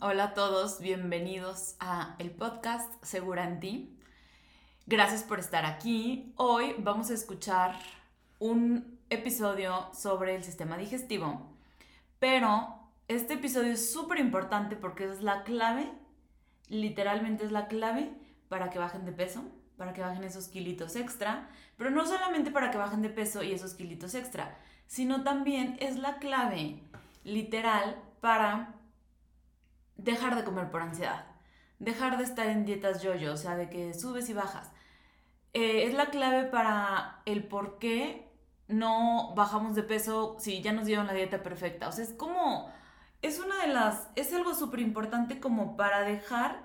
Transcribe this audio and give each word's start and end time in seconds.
Hola, 0.00 0.24
a 0.24 0.34
todos, 0.34 0.78
bienvenidos 0.78 1.76
a 1.80 2.16
el 2.18 2.30
podcast 2.30 2.92
Segura 3.02 3.44
en 3.44 3.60
ti. 3.60 3.98
Gracias 4.86 5.22
por 5.22 5.38
estar 5.38 5.64
aquí. 5.64 6.34
Hoy 6.36 6.74
vamos 6.76 7.10
a 7.10 7.14
escuchar 7.14 7.74
un 8.38 8.98
episodio 9.08 9.88
sobre 9.94 10.34
el 10.34 10.44
sistema 10.44 10.76
digestivo, 10.76 11.50
pero 12.18 12.78
este 13.08 13.34
episodio 13.34 13.72
es 13.72 13.90
súper 13.90 14.18
importante 14.18 14.76
porque 14.76 15.06
es 15.06 15.22
la 15.22 15.44
clave, 15.44 15.90
literalmente 16.68 17.46
es 17.46 17.50
la 17.50 17.68
clave 17.68 18.12
para 18.50 18.68
que 18.68 18.78
bajen 18.78 19.06
de 19.06 19.12
peso, 19.12 19.44
para 19.78 19.94
que 19.94 20.02
bajen 20.02 20.24
esos 20.24 20.48
kilitos 20.48 20.94
extra, 20.94 21.48
pero 21.78 21.88
no 21.88 22.04
solamente 22.04 22.50
para 22.50 22.70
que 22.70 22.76
bajen 22.76 23.00
de 23.00 23.08
peso 23.08 23.42
y 23.42 23.52
esos 23.52 23.72
kilitos 23.72 24.14
extra, 24.14 24.58
sino 24.86 25.22
también 25.22 25.78
es 25.80 25.96
la 25.96 26.18
clave 26.18 26.82
literal 27.24 27.96
para 28.20 28.74
dejar 29.98 30.36
de 30.36 30.44
comer 30.44 30.70
por 30.70 30.80
ansiedad, 30.80 31.26
dejar 31.78 32.16
de 32.16 32.24
estar 32.24 32.46
en 32.46 32.64
dietas 32.64 33.02
yo-yo, 33.02 33.34
o 33.34 33.36
sea, 33.36 33.56
de 33.56 33.68
que 33.68 33.92
subes 33.92 34.30
y 34.30 34.32
bajas. 34.32 34.70
Eh, 35.52 35.84
es 35.84 35.94
la 35.94 36.06
clave 36.06 36.44
para 36.44 37.20
el 37.26 37.44
por 37.44 37.78
qué 37.78 38.32
no 38.68 39.34
bajamos 39.34 39.74
de 39.74 39.82
peso 39.82 40.36
si 40.38 40.62
ya 40.62 40.72
nos 40.72 40.86
dieron 40.86 41.06
la 41.06 41.14
dieta 41.14 41.42
perfecta. 41.42 41.88
O 41.88 41.92
sea, 41.92 42.04
es 42.04 42.12
como, 42.12 42.70
es 43.22 43.38
una 43.40 43.60
de 43.62 43.68
las, 43.68 44.08
es 44.14 44.32
algo 44.32 44.54
súper 44.54 44.80
importante 44.80 45.40
como 45.40 45.76
para 45.76 46.02
dejar 46.02 46.62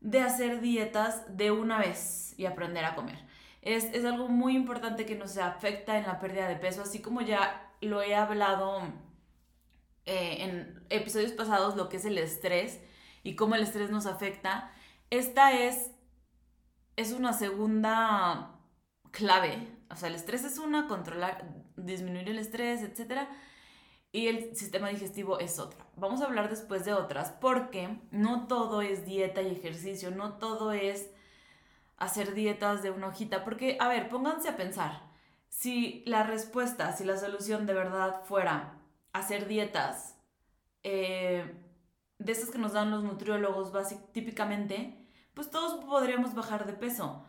de 0.00 0.20
hacer 0.20 0.60
dietas 0.60 1.24
de 1.36 1.50
una 1.50 1.78
vez 1.78 2.34
y 2.38 2.46
aprender 2.46 2.84
a 2.84 2.94
comer. 2.94 3.18
Es, 3.62 3.84
es 3.84 4.04
algo 4.04 4.28
muy 4.28 4.56
importante 4.56 5.06
que 5.06 5.14
nos 5.14 5.38
afecta 5.38 5.96
en 5.98 6.06
la 6.06 6.18
pérdida 6.20 6.48
de 6.48 6.56
peso, 6.56 6.82
así 6.82 7.00
como 7.00 7.20
ya 7.20 7.70
lo 7.80 8.02
he 8.02 8.14
hablado 8.14 8.82
eh, 10.04 10.38
en 10.40 10.84
episodios 10.90 11.32
pasados 11.32 11.76
lo 11.76 11.88
que 11.88 11.96
es 11.96 12.04
el 12.04 12.18
estrés 12.18 12.80
y 13.22 13.36
cómo 13.36 13.54
el 13.54 13.62
estrés 13.62 13.90
nos 13.90 14.06
afecta. 14.06 14.72
Esta 15.10 15.52
es, 15.52 15.90
es 16.96 17.12
una 17.12 17.32
segunda 17.32 18.58
clave. 19.12 19.68
O 19.90 19.96
sea, 19.96 20.08
el 20.08 20.16
estrés 20.16 20.44
es 20.44 20.58
una, 20.58 20.88
controlar, 20.88 21.54
disminuir 21.76 22.28
el 22.28 22.38
estrés, 22.38 22.82
etc. 22.82 23.28
Y 24.10 24.26
el 24.26 24.56
sistema 24.56 24.88
digestivo 24.88 25.38
es 25.38 25.58
otra. 25.58 25.86
Vamos 25.96 26.20
a 26.20 26.24
hablar 26.24 26.50
después 26.50 26.84
de 26.84 26.94
otras 26.94 27.30
porque 27.30 28.00
no 28.10 28.46
todo 28.46 28.82
es 28.82 29.04
dieta 29.04 29.42
y 29.42 29.52
ejercicio, 29.52 30.10
no 30.10 30.34
todo 30.34 30.72
es 30.72 31.10
hacer 31.96 32.34
dietas 32.34 32.82
de 32.82 32.90
una 32.90 33.08
hojita. 33.08 33.44
Porque, 33.44 33.76
a 33.80 33.88
ver, 33.88 34.08
pónganse 34.08 34.48
a 34.48 34.56
pensar. 34.56 35.12
Si 35.48 36.02
la 36.06 36.24
respuesta, 36.24 36.92
si 36.96 37.04
la 37.04 37.16
solución 37.16 37.66
de 37.66 37.74
verdad 37.74 38.24
fuera 38.24 38.81
hacer 39.12 39.46
dietas 39.46 40.16
eh, 40.82 41.54
de 42.18 42.32
esas 42.32 42.50
que 42.50 42.58
nos 42.58 42.72
dan 42.72 42.90
los 42.90 43.04
nutriólogos 43.04 43.72
típicamente, 44.12 45.08
pues 45.34 45.50
todos 45.50 45.84
podríamos 45.84 46.34
bajar 46.34 46.66
de 46.66 46.72
peso. 46.72 47.24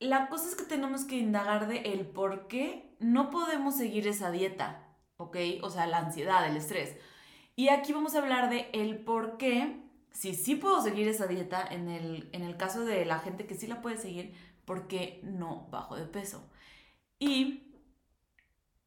La 0.00 0.28
cosa 0.28 0.48
es 0.48 0.56
que 0.56 0.64
tenemos 0.64 1.04
que 1.04 1.16
indagar 1.16 1.68
de 1.68 1.78
el 1.92 2.06
por 2.06 2.46
qué 2.48 2.94
no 2.98 3.30
podemos 3.30 3.76
seguir 3.76 4.06
esa 4.08 4.30
dieta, 4.30 4.86
¿ok? 5.16 5.36
O 5.62 5.70
sea, 5.70 5.86
la 5.86 5.98
ansiedad, 5.98 6.46
el 6.48 6.56
estrés. 6.56 6.96
Y 7.56 7.68
aquí 7.68 7.92
vamos 7.92 8.14
a 8.14 8.18
hablar 8.18 8.50
de 8.50 8.68
el 8.72 8.98
por 8.98 9.36
qué, 9.36 9.80
si 10.12 10.34
sí 10.34 10.56
puedo 10.56 10.82
seguir 10.82 11.08
esa 11.08 11.26
dieta, 11.26 11.66
en 11.66 11.88
el, 11.88 12.28
en 12.32 12.42
el 12.42 12.56
caso 12.56 12.84
de 12.84 13.04
la 13.04 13.20
gente 13.20 13.46
que 13.46 13.54
sí 13.54 13.66
la 13.66 13.80
puede 13.80 13.96
seguir, 13.96 14.34
¿por 14.64 14.88
qué 14.88 15.20
no 15.22 15.68
bajo 15.70 15.96
de 15.96 16.06
peso? 16.06 16.50
Y 17.18 17.63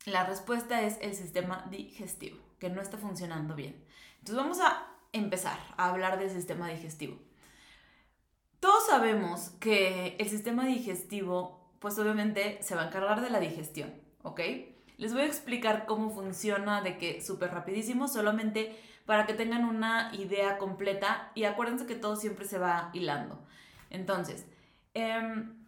la 0.08 0.26
respuesta 0.26 0.84
es 0.84 0.98
el 1.02 1.14
sistema 1.14 1.66
digestivo, 1.70 2.38
que 2.60 2.70
no 2.70 2.82
está 2.82 2.98
funcionando 2.98 3.56
bien. 3.56 3.76
Entonces 4.20 4.38
vamos 4.38 4.60
a 4.62 4.88
empezar 5.12 5.60
a 5.76 5.90
hablar 5.90 6.18
del 6.18 6.30
sistema 6.30 6.70
digestivo. 6.70 7.18
Todos 8.62 8.88
sabemos 8.88 9.52
que 9.60 10.16
el 10.18 10.30
sistema 10.30 10.66
digestivo, 10.66 11.74
pues 11.80 12.00
obviamente 12.00 12.58
se 12.62 12.74
va 12.74 12.84
a 12.84 12.88
encargar 12.88 13.20
de 13.20 13.30
la 13.30 13.42
digestión, 13.42 13.94
¿ok? 14.24 14.40
Les 14.96 15.14
voy 15.14 15.24
a 15.24 15.28
explicar 15.28 15.86
cómo 15.86 16.10
funciona 16.10 16.82
de 16.82 16.98
que 16.98 17.22
súper 17.22 17.52
rapidísimo, 17.52 18.08
solamente 18.08 18.80
para 19.06 19.26
que 19.26 19.34
tengan 19.34 19.66
una 19.66 20.16
idea 20.16 20.58
completa 20.58 21.34
y 21.36 21.44
acuérdense 21.44 21.86
que 21.86 21.96
todo 21.96 22.16
siempre 22.16 22.46
se 22.46 22.60
va 22.60 22.92
hilando. 22.94 23.46
Entonces, 23.90 24.46
em, 24.94 25.68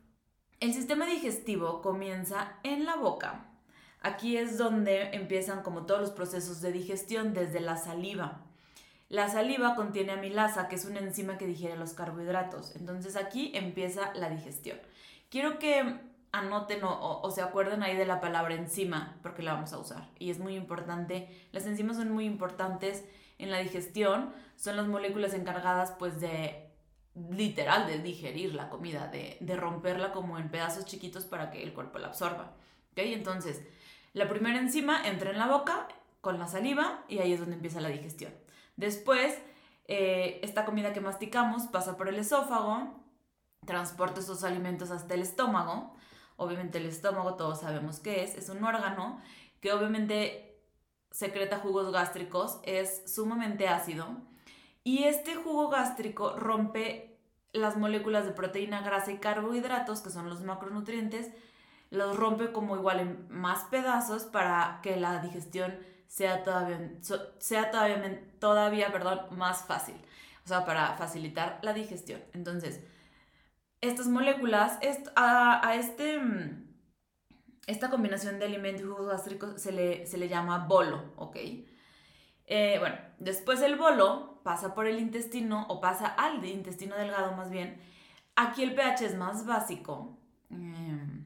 el 0.61 0.73
sistema 0.73 1.05
digestivo 1.05 1.81
comienza 1.81 2.53
en 2.63 2.85
la 2.85 2.95
boca, 2.95 3.48
Aquí 4.01 4.37
es 4.37 4.57
donde 4.57 5.09
empiezan 5.15 5.61
como 5.61 5.85
todos 5.85 5.99
los 5.99 6.11
procesos 6.11 6.61
de 6.61 6.71
digestión 6.71 7.33
desde 7.33 7.59
la 7.59 7.77
saliva. 7.77 8.41
La 9.09 9.27
saliva 9.27 9.75
contiene 9.75 10.13
amilasa, 10.13 10.67
que 10.67 10.75
es 10.75 10.85
una 10.85 10.99
enzima 10.99 11.37
que 11.37 11.47
digiere 11.47 11.75
los 11.75 11.93
carbohidratos. 11.93 12.75
Entonces 12.75 13.15
aquí 13.15 13.51
empieza 13.55 14.13
la 14.13 14.29
digestión. 14.29 14.77
Quiero 15.29 15.59
que 15.59 15.99
anoten 16.31 16.81
o, 16.83 17.31
se 17.31 17.41
acuerden 17.41 17.81
ahí 17.83 17.95
de 17.97 18.05
la 18.05 18.21
palabra 18.21 18.53
enzima, 18.53 19.17
porque 19.23 19.43
la 19.43 19.53
vamos 19.53 19.73
a 19.73 19.79
usar. 19.79 20.09
Y 20.19 20.29
es 20.29 20.39
muy 20.39 20.55
importante. 20.55 21.27
Las 21.51 21.65
enzimas 21.65 21.97
son 21.97 22.11
muy 22.11 22.25
importantes 22.25 23.03
en 23.39 23.51
la 23.51 23.57
digestión. 23.57 24.31
Son 24.55 24.77
las 24.77 24.87
moléculas 24.87 25.33
encargadas 25.33 25.91
pues 25.97 26.21
de 26.21 26.69
literal 27.31 27.87
de 27.87 27.97
digerir 27.99 28.53
la 28.53 28.69
comida, 28.69 29.07
de, 29.07 29.37
de 29.41 29.57
romperla 29.57 30.11
como 30.13 30.37
en 30.37 30.49
pedazos 30.49 30.85
chiquitos 30.85 31.25
para 31.25 31.49
que 31.51 31.63
el 31.63 31.73
cuerpo 31.73 31.97
la 31.97 32.07
absorba. 32.07 32.53
¿Ok? 32.91 32.99
Entonces, 32.99 33.61
la 34.13 34.29
primera 34.29 34.59
enzima 34.59 35.07
entra 35.07 35.31
en 35.31 35.37
la 35.37 35.47
boca 35.47 35.87
con 36.21 36.39
la 36.39 36.47
saliva 36.47 37.03
y 37.07 37.19
ahí 37.19 37.33
es 37.33 37.39
donde 37.39 37.55
empieza 37.55 37.81
la 37.81 37.89
digestión. 37.89 38.33
Después, 38.75 39.37
eh, 39.87 40.39
esta 40.43 40.65
comida 40.65 40.93
que 40.93 41.01
masticamos 41.01 41.67
pasa 41.67 41.97
por 41.97 42.07
el 42.09 42.15
esófago, 42.15 42.99
transporta 43.65 44.21
esos 44.21 44.43
alimentos 44.43 44.91
hasta 44.91 45.13
el 45.13 45.21
estómago. 45.21 45.95
Obviamente 46.37 46.77
el 46.77 46.85
estómago 46.85 47.35
todos 47.35 47.61
sabemos 47.61 47.99
qué 47.99 48.23
es, 48.23 48.35
es 48.35 48.49
un 48.49 48.63
órgano 48.63 49.21
que 49.59 49.73
obviamente 49.73 50.61
secreta 51.11 51.59
jugos 51.59 51.91
gástricos, 51.91 52.59
es 52.63 53.11
sumamente 53.13 53.67
ácido 53.67 54.07
y 54.83 55.03
este 55.03 55.35
jugo 55.35 55.69
gástrico 55.69 56.35
rompe 56.37 57.17
las 57.51 57.77
moléculas 57.77 58.25
de 58.25 58.31
proteína, 58.31 58.81
grasa 58.81 59.11
y 59.11 59.17
carbohidratos, 59.17 60.01
que 60.01 60.09
son 60.09 60.29
los 60.29 60.41
macronutrientes, 60.41 61.31
los 61.89 62.17
rompe 62.17 62.51
como 62.51 62.75
igual 62.75 62.99
en 62.99 63.27
más 63.29 63.63
pedazos 63.65 64.23
para 64.23 64.79
que 64.83 64.97
la 64.97 65.19
digestión 65.19 65.77
sea 66.07 66.43
todavía, 66.43 66.91
sea 67.39 67.71
todavía, 67.71 68.21
todavía 68.39 68.91
perdón, 68.91 69.21
más 69.31 69.65
fácil. 69.65 69.95
O 70.45 70.47
sea, 70.47 70.65
para 70.65 70.97
facilitar 70.97 71.59
la 71.61 71.73
digestión. 71.73 72.21
Entonces, 72.33 72.81
estas 73.81 74.07
moléculas, 74.07 74.79
a, 75.15 75.67
a 75.67 75.75
este, 75.75 76.19
esta 77.67 77.89
combinación 77.89 78.39
de 78.39 78.45
alimentos 78.45 78.81
y 78.81 78.87
jugos 78.87 79.07
gástricos 79.07 79.61
se 79.61 79.71
le, 79.71 80.05
se 80.07 80.17
le 80.17 80.27
llama 80.27 80.65
bolo, 80.67 81.13
¿ok? 81.17 81.37
Eh, 82.47 82.77
bueno, 82.79 82.95
después 83.19 83.61
el 83.61 83.75
bolo 83.75 84.41
pasa 84.43 84.73
por 84.73 84.87
el 84.87 84.99
intestino 84.99 85.67
o 85.69 85.79
pasa 85.79 86.07
al 86.07 86.43
intestino 86.43 86.95
delgado 86.95 87.33
más 87.33 87.51
bien. 87.51 87.79
Aquí 88.35 88.63
el 88.63 88.73
pH 88.73 89.05
es 89.05 89.15
más 89.15 89.45
básico. 89.45 90.17
Eh, 90.49 91.18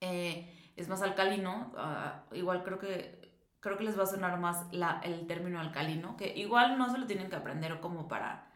eh, 0.00 0.72
es 0.76 0.88
más 0.88 1.02
alcalino, 1.02 1.72
ah, 1.76 2.24
igual 2.32 2.62
creo 2.64 2.78
que, 2.78 3.34
creo 3.60 3.76
que 3.76 3.84
les 3.84 3.98
va 3.98 4.04
a 4.04 4.06
sonar 4.06 4.38
más 4.38 4.72
la, 4.72 5.00
el 5.04 5.26
término 5.26 5.60
alcalino, 5.60 6.16
que 6.16 6.36
igual 6.36 6.78
no 6.78 6.90
se 6.90 6.98
lo 6.98 7.06
tienen 7.06 7.28
que 7.28 7.36
aprender 7.36 7.80
como 7.80 8.08
para, 8.08 8.50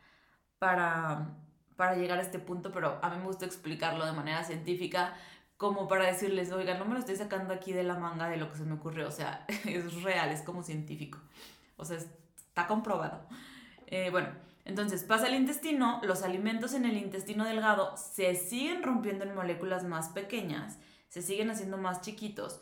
para, 0.59 1.37
para 1.77 1.97
llegar 1.97 2.19
a 2.19 2.23
este 2.23 2.39
punto, 2.39 2.73
pero 2.73 2.99
a 3.03 3.11
mí 3.11 3.19
me 3.19 3.25
gusta 3.25 3.45
explicarlo 3.45 4.07
de 4.07 4.13
manera 4.13 4.43
científica 4.45 5.15
como 5.57 5.87
para 5.87 6.07
decirles, 6.07 6.51
oiga, 6.53 6.75
no 6.75 6.85
me 6.85 6.95
lo 6.95 7.01
estoy 7.01 7.17
sacando 7.17 7.55
aquí 7.55 7.73
de 7.73 7.85
la 7.85 7.97
manga 7.97 8.29
de 8.29 8.37
lo 8.37 8.51
que 8.51 8.57
se 8.57 8.65
me 8.65 8.75
ocurrió, 8.75 9.09
o 9.09 9.13
sea, 9.13 9.45
es 9.67 10.03
real, 10.03 10.31
es 10.31 10.43
como 10.43 10.63
científico, 10.63 11.19
o 11.77 11.85
sea, 11.85 11.99
está 11.99 12.67
comprobado. 12.67 13.27
Eh, 13.87 14.11
bueno, 14.11 14.29
entonces 14.65 15.05
pasa 15.05 15.27
al 15.27 15.35
intestino, 15.35 16.01
los 16.05 16.23
alimentos 16.23 16.73
en 16.73 16.87
el 16.87 16.97
intestino 16.97 17.45
delgado 17.45 17.97
se 17.97 18.35
siguen 18.35 18.83
rompiendo 18.83 19.25
en 19.25 19.35
moléculas 19.35 19.85
más 19.85 20.09
pequeñas 20.09 20.79
se 21.15 21.23
siguen 21.23 21.49
haciendo 21.49 21.77
más 21.77 22.01
chiquitos 22.01 22.61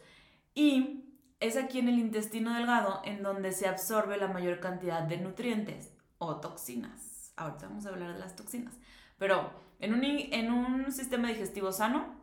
y 0.54 1.06
es 1.40 1.56
aquí 1.56 1.78
en 1.78 1.88
el 1.88 1.98
intestino 1.98 2.52
delgado 2.52 3.00
en 3.02 3.22
donde 3.22 3.50
se 3.50 3.66
absorbe 3.66 4.18
la 4.18 4.28
mayor 4.28 4.60
cantidad 4.60 5.04
de 5.04 5.16
nutrientes 5.16 5.90
o 6.18 6.36
toxinas. 6.36 7.32
Ahorita 7.34 7.68
vamos 7.68 7.86
a 7.86 7.88
hablar 7.88 8.12
de 8.12 8.18
las 8.18 8.36
toxinas. 8.36 8.74
Pero 9.16 9.50
en 9.78 9.94
un, 9.94 10.04
en 10.04 10.52
un 10.52 10.92
sistema 10.92 11.28
digestivo 11.28 11.72
sano, 11.72 12.14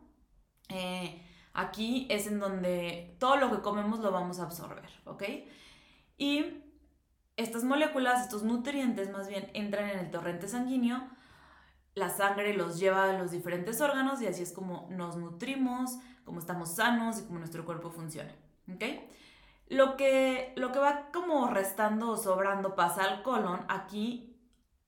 eh, 0.70 1.20
aquí 1.54 2.06
es 2.12 2.28
en 2.28 2.40
donde 2.40 3.18
todo 3.20 3.38
lo 3.38 3.50
que 3.50 3.64
comemos 3.64 4.00
lo 4.02 4.12
vamos 4.12 4.40
a 4.40 4.44
absorber, 4.44 4.88
¿ok? 5.06 5.24
Y 6.20 6.62
estas 7.38 7.64
moléculas, 7.64 8.22
estos 8.22 8.44
nutrientes 8.44 9.12
más 9.12 9.30
bien, 9.30 9.50
entran 9.56 9.90
en 9.90 9.98
el 9.98 10.12
torrente 10.12 10.48
sanguíneo, 10.48 11.10
la 11.96 12.10
sangre 12.10 12.54
los 12.54 12.80
lleva 12.80 13.06
a 13.10 13.14
los 13.18 13.32
diferentes 13.32 13.82
órganos 13.82 14.22
y 14.22 14.28
así 14.28 14.44
es 14.44 14.54
como 14.54 14.88
nos 14.92 15.18
nutrimos, 15.18 15.98
cómo 16.30 16.40
estamos 16.40 16.76
sanos 16.76 17.20
y 17.20 17.24
cómo 17.24 17.40
nuestro 17.40 17.66
cuerpo 17.66 17.90
funciona. 17.90 18.32
¿ok? 18.72 18.84
Lo 19.68 19.98
que, 19.98 20.54
lo 20.56 20.72
que 20.72 20.78
va 20.78 21.10
como 21.12 21.48
restando 21.48 22.12
o 22.12 22.18
sobrando 22.18 22.76
pasa 22.76 23.04
al 23.04 23.24
colon. 23.24 23.66
Aquí 23.68 24.38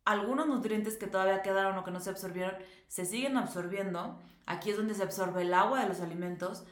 algunos 0.06 0.48
nutrientes 0.48 0.98
que 0.98 1.08
todavía 1.08 1.42
quedaron 1.42 1.78
o 1.80 1.84
que 1.84 1.90
no 1.90 2.00
se 2.00 2.12
absorbieron 2.12 2.56
se 2.88 3.06
siguen 3.06 3.38
absorbiendo. 3.38 4.20
Aquí 4.46 4.70
es 4.70 4.78
donde 4.78 4.94
se 4.94 5.02
absorbe 5.02 5.42
el 5.42 5.54
agua 5.54 5.82
de 5.82 5.88
los 5.88 6.02
alimentos 6.02 6.64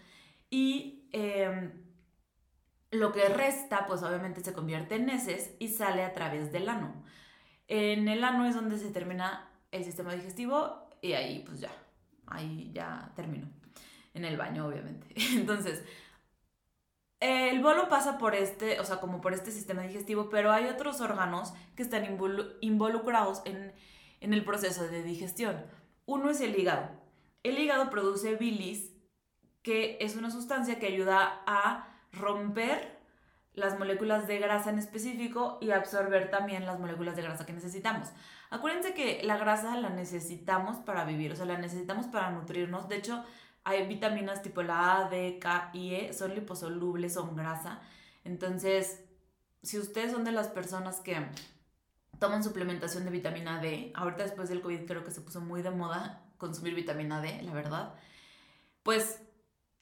y 0.51 1.10
em, 1.13 1.72
lo 2.92 3.12
que 3.12 3.27
resta 3.30 3.88
pues 3.88 4.04
obviamente 4.04 4.44
se 4.44 4.54
convierte 4.54 4.95
en 4.95 5.10
heces 5.10 5.56
y 5.57 5.69
sale 5.69 6.04
a 6.04 6.13
través 6.13 6.51
del 6.51 6.69
ano. 6.69 6.94
En 7.68 8.07
el 8.07 8.24
ano 8.24 8.45
es 8.45 8.54
donde 8.54 8.77
se 8.77 8.92
termina 8.92 9.50
el 9.72 9.83
sistema 9.83 10.13
digestivo 10.13 10.89
y 11.01 11.13
ahí 11.13 11.44
pues 11.45 11.60
ya, 11.60 11.72
ahí 12.27 12.72
ya 12.74 13.12
terminó. 13.15 13.59
En 14.14 14.26
el 14.26 14.38
baño 14.38 14.68
obviamente. 14.68 15.08
Entonces, 15.34 15.84
el 17.20 17.62
bolo 17.62 17.90
pasa 17.90 18.18
por 18.18 18.34
este, 18.34 18.80
o 18.80 18.86
sea, 18.86 19.00
como 19.00 19.22
por 19.22 19.34
este 19.34 19.52
sistema 19.52 19.82
digestivo, 19.84 20.30
pero 20.30 20.52
hay 20.52 20.66
otros 20.66 21.02
órganos 21.02 21.54
que 21.76 21.84
están 21.84 22.06
involucrados 22.62 23.42
en, 23.46 23.74
en 24.22 24.34
el 24.34 24.46
proceso 24.46 24.88
de 24.88 25.04
digestión. 25.04 25.66
Uno 26.06 26.30
es 26.30 26.40
el 26.42 26.58
hígado. 26.58 26.90
El 27.44 27.60
hígado 27.60 27.90
produce 27.90 28.36
bilis, 28.36 28.92
que 29.64 29.98
es 30.00 30.16
una 30.16 30.32
sustancia 30.32 30.80
que 30.80 30.88
ayuda 30.88 31.42
a 31.46 31.88
romper 32.12 33.00
las 33.54 33.78
moléculas 33.78 34.28
de 34.28 34.40
grasa 34.40 34.70
en 34.70 34.80
específico 34.80 35.58
y 35.62 35.72
absorber 35.72 36.30
también 36.30 36.66
las 36.66 36.80
moléculas 36.80 37.16
de 37.16 37.24
grasa 37.24 37.46
que 37.46 37.54
necesitamos. 37.54 38.10
Acuérdense 38.50 38.94
que 38.94 39.22
la 39.24 39.38
grasa 39.38 39.76
la 39.76 39.90
necesitamos 39.90 40.78
para 40.78 41.04
vivir, 41.06 41.34
o 41.34 41.36
sea, 41.36 41.46
la 41.46 41.58
necesitamos 41.58 42.08
para 42.08 42.32
nutrirnos. 42.32 42.88
De 42.88 42.98
hecho, 42.98 43.24
hay 43.69 43.88
vitaminas 43.88 44.42
tipo 44.42 44.63
la 44.63 44.98
A, 44.98 45.10
D, 45.10 45.39
K 45.39 45.71
y 45.74 45.95
E, 45.95 46.13
son 46.13 46.36
liposolubles, 46.36 47.13
son 47.13 47.36
grasa. 47.36 47.81
Entonces, 48.24 49.04
si 49.63 49.77
ustedes 49.77 50.12
son 50.12 50.24
de 50.24 50.31
las 50.31 50.48
personas 50.48 51.00
que 51.00 51.18
toman 52.19 52.44
suplementación 52.44 53.06
de 53.06 53.12
vitamina 53.12 53.62
D, 53.62 53.92
ahorita 53.95 54.24
después 54.24 54.50
del 54.50 54.62
COVID 54.62 54.86
creo 54.86 55.04
que 55.04 55.12
se 55.12 55.21
puso 55.21 55.42
muy 55.42 55.62
de 55.62 55.71
moda 55.71 56.21
consumir 56.38 56.75
vitamina 56.75 57.21
D, 57.21 57.42
la 57.44 57.54
verdad, 57.54 57.94
pues 58.83 59.21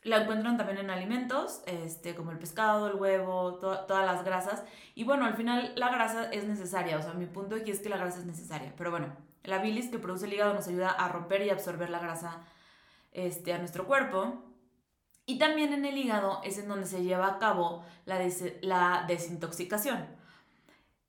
la 0.04 0.22
encuentran 0.22 0.58
también 0.58 0.78
en 0.78 0.90
alimentos, 0.90 1.62
este, 1.66 2.16
como 2.16 2.32
el 2.32 2.40
pescado, 2.40 2.88
el 2.88 2.96
huevo, 2.96 3.56
todas 3.56 4.06
las 4.06 4.24
grasas. 4.24 4.64
Y 4.96 5.04
bueno, 5.04 5.26
al 5.26 5.36
final 5.36 5.74
la 5.76 5.90
grasa 5.90 6.32
es 6.32 6.46
necesaria, 6.46 6.98
o 6.98 7.02
sea, 7.02 7.14
mi 7.14 7.26
punto 7.26 7.56
aquí 7.56 7.72
es 7.72 7.80
que 7.80 7.90
la 7.90 7.98
grasa 7.98 8.20
es 8.20 8.26
necesaria. 8.26 8.74
Pero 8.78 8.92
bueno, 8.92 9.14
la 9.44 9.60
bilis 9.60 9.90
que 9.90 10.00
produce 10.00 10.26
el 10.26 10.34
hígado 10.34 10.54
nos 10.54 10.68
ayuda 10.68 10.90
a 10.92 11.10
romper 11.10 11.42
y 11.42 11.50
absorber 11.50 11.90
la 11.90 12.00
grasa 12.00 12.42
este, 13.12 13.54
a 13.54 13.58
nuestro 13.58 13.86
cuerpo. 13.86 14.44
Y 15.26 15.38
también 15.40 15.74
en 15.74 15.86
el 15.86 15.98
hígado 15.98 16.42
es 16.44 16.58
en 16.58 16.70
donde 16.70 16.88
se 16.88 17.04
lleva 17.04 17.28
a 17.28 17.38
cabo 17.38 17.84
la, 18.06 19.06
desintoxicación. 19.08 20.06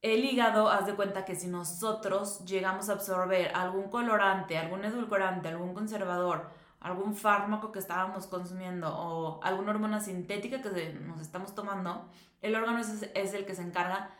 El 0.03 0.25
hígado, 0.25 0.69
haz 0.71 0.87
de 0.87 0.95
cuenta 0.95 1.25
que 1.25 1.37
si 1.37 1.47
nosotros 1.47 2.45
llegamos 2.45 2.89
a 2.89 2.95
absorber 2.95 3.55
algún 3.55 3.91
colorante, 3.91 4.59
algún 4.59 4.85
edulcorante, 4.85 5.49
algún 5.49 5.75
conservador, 5.75 6.51
algún 6.81 7.15
fármaco 7.15 7.73
que 7.73 7.79
estábamos 7.79 8.27
consumiendo 8.27 8.89
o 8.89 9.43
alguna 9.43 9.71
hormona 9.71 10.01
sintética 10.01 10.63
que 10.63 10.95
nos 10.95 11.21
estamos 11.21 11.55
tomando, 11.55 12.09
el 12.43 12.55
órgano 12.55 12.79
es, 12.79 13.09
es 13.15 13.35
el 13.35 13.47
que 13.47 13.55
se 13.55 13.63
encarga 13.63 14.11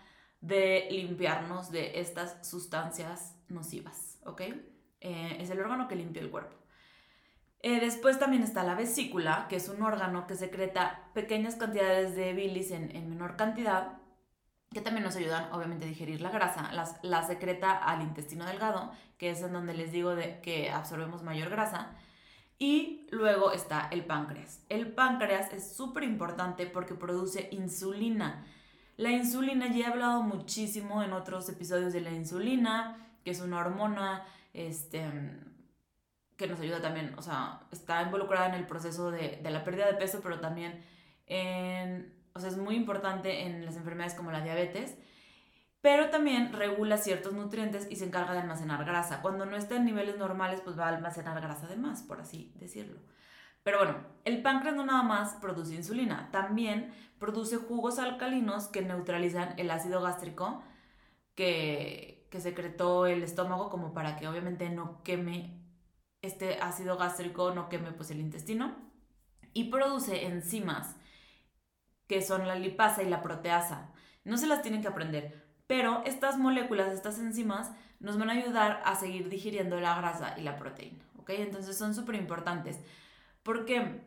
de 0.41 0.89
limpiarnos 0.91 1.71
de 1.71 2.01
estas 2.01 2.47
sustancias 2.47 3.37
nocivas, 3.49 4.21
¿ok? 4.25 4.43
Eh, 5.01 5.39
es 5.41 5.51
el 5.51 5.61
órgano 5.61 5.89
que 5.89 5.97
limpia 5.97 6.23
el 6.23 6.31
cuerpo. 6.31 6.58
Eh, 7.61 7.81
después 7.81 8.19
también 8.19 8.43
está 8.43 8.63
la 8.63 8.75
vesícula, 8.75 9.47
que 9.49 9.57
es 9.57 9.69
un 9.69 9.83
órgano 9.83 10.27
que 10.27 10.37
secreta 10.37 11.11
pequeñas 11.13 11.57
cantidades 11.57 12.15
de 12.15 12.33
bilis 12.33 12.71
en, 12.71 13.09
menor 13.09 13.37
cantidad, 13.37 13.99
que 14.73 14.81
también 14.81 15.05
nos 15.05 15.17
ayudan 15.17 15.53
obviamente 15.53 15.85
a 15.85 15.89
digerir 15.89 16.21
la 16.21 16.31
grasa. 16.31 16.73
Las, 16.73 16.97
la 17.03 17.27
secreta 17.27 17.73
al 17.73 18.03
intestino 18.03 18.47
delgado, 18.47 18.93
que 19.17 19.31
es 19.31 19.43
en 19.43 19.53
donde 19.53 19.75
les 19.75 19.91
digo 19.91 20.15
de 20.15 20.41
que 20.41 20.71
absorbemos 20.71 21.23
mayor 21.23 21.51
grasa. 21.51 21.97
Y 22.59 23.07
luego 23.11 23.53
está 23.53 23.89
el 23.91 24.05
páncreas. 24.05 24.61
El 24.69 24.93
páncreas 24.93 25.53
es 25.53 25.77
súper 25.77 26.03
importante 26.05 26.67
porque 26.67 26.95
produce 26.95 27.49
insulina. 27.53 28.45
La 28.97 29.13
insulina, 29.13 29.69
ya 29.69 29.87
he 29.87 29.87
hablado 29.87 30.23
muchísimo 30.23 31.05
en 31.05 31.13
otros 31.13 31.49
episodios 31.49 31.93
de 31.93 32.01
la 32.01 32.11
insulina, 32.11 32.97
que 33.25 33.31
es 33.31 33.41
una 33.41 33.61
hormona, 33.61 34.25
este, 34.53 35.05
que 36.39 36.47
nos 36.47 36.61
ayuda 36.61 36.81
también, 36.81 37.15
o 37.19 37.23
sea, 37.23 37.61
está 37.73 38.01
involucrada 38.01 38.47
en 38.47 38.55
el 38.55 38.65
proceso 38.65 39.11
de, 39.11 39.41
de 39.43 39.51
la 39.51 39.65
pérdida 39.65 39.87
de 39.87 39.95
peso, 39.95 40.21
pero 40.23 40.39
también 40.41 40.85
en, 41.27 42.15
o 42.33 42.41
sea, 42.41 42.49
es 42.49 42.57
muy 42.57 42.77
importante 42.77 43.43
en 43.43 43.67
las 43.67 43.77
enfermedades 43.77 44.15
como 44.15 44.31
la 44.31 44.41
diabetes, 44.41 44.97
pero 45.81 46.11
también 46.11 46.53
regula 46.53 46.97
ciertos 46.97 47.33
nutrientes 47.33 47.89
y 47.91 47.97
se 47.97 48.05
encarga 48.05 48.35
de 48.35 48.41
almacenar 48.41 48.85
grasa. 48.85 49.21
Cuando 49.21 49.47
no 49.47 49.57
está 49.57 49.77
en 49.77 49.85
niveles 49.85 50.17
normales, 50.17 50.61
pues 50.61 50.79
va 50.79 50.87
a 50.87 50.97
almacenar 50.97 51.41
grasa 51.41 51.67
de 51.67 51.77
más, 51.77 52.03
por 52.03 52.21
así 52.21 52.53
decirlo. 52.57 53.01
Pero 53.65 53.79
bueno, 53.79 53.97
el 54.25 54.41
páncreas 54.41 54.77
no 54.77 54.87
nada 54.87 55.03
más 55.03 55.35
produce 55.35 55.75
insulina, 55.75 56.31
también 56.31 56.93
produce 57.19 57.57
jugos 57.57 57.99
alcalinos 57.99 58.69
que 58.69 58.83
neutralizan 58.83 59.55
el 59.59 59.73
ácido 59.73 60.01
gástrico 60.01 60.63
que, 61.35 62.29
que 62.31 62.41
secretó 62.41 63.07
el 63.07 63.25
estómago 63.25 63.71
como 63.71 63.93
para 63.93 64.17
que 64.17 64.29
obviamente 64.29 64.71
no 64.71 65.03
queme 65.03 65.59
este 66.23 66.59
ácido 66.61 66.97
gástrico 66.97 67.53
no 67.53 67.69
queme 67.69 67.93
pues 67.93 68.11
el 68.11 68.21
intestino 68.21 68.77
y 69.53 69.65
produce 69.65 70.27
enzimas 70.27 70.97
que 72.07 72.23
son 72.23 72.47
la 72.49 72.55
lipasa 72.55 73.03
y 73.03 73.09
la 73.09 73.23
proteasa. 73.23 73.93
No 74.25 74.39
se 74.39 74.47
las 74.47 74.63
tienen 74.63 74.83
que 74.83 74.89
aprender, 74.89 75.47
pero 75.67 76.03
estas 76.05 76.39
moléculas, 76.39 76.93
estas 76.93 77.19
enzimas, 77.19 77.71
nos 78.01 78.19
van 78.19 78.31
a 78.31 78.35
ayudar 78.35 78.83
a 78.85 78.95
seguir 78.95 79.29
digiriendo 79.29 79.79
la 79.81 79.97
grasa 79.97 80.35
y 80.39 80.43
la 80.43 80.57
proteína, 80.57 81.05
¿ok? 81.19 81.31
Entonces 81.31 81.77
son 81.77 81.95
súper 81.95 82.15
importantes. 82.15 82.79
¿Por 83.43 83.65
qué? 83.65 84.01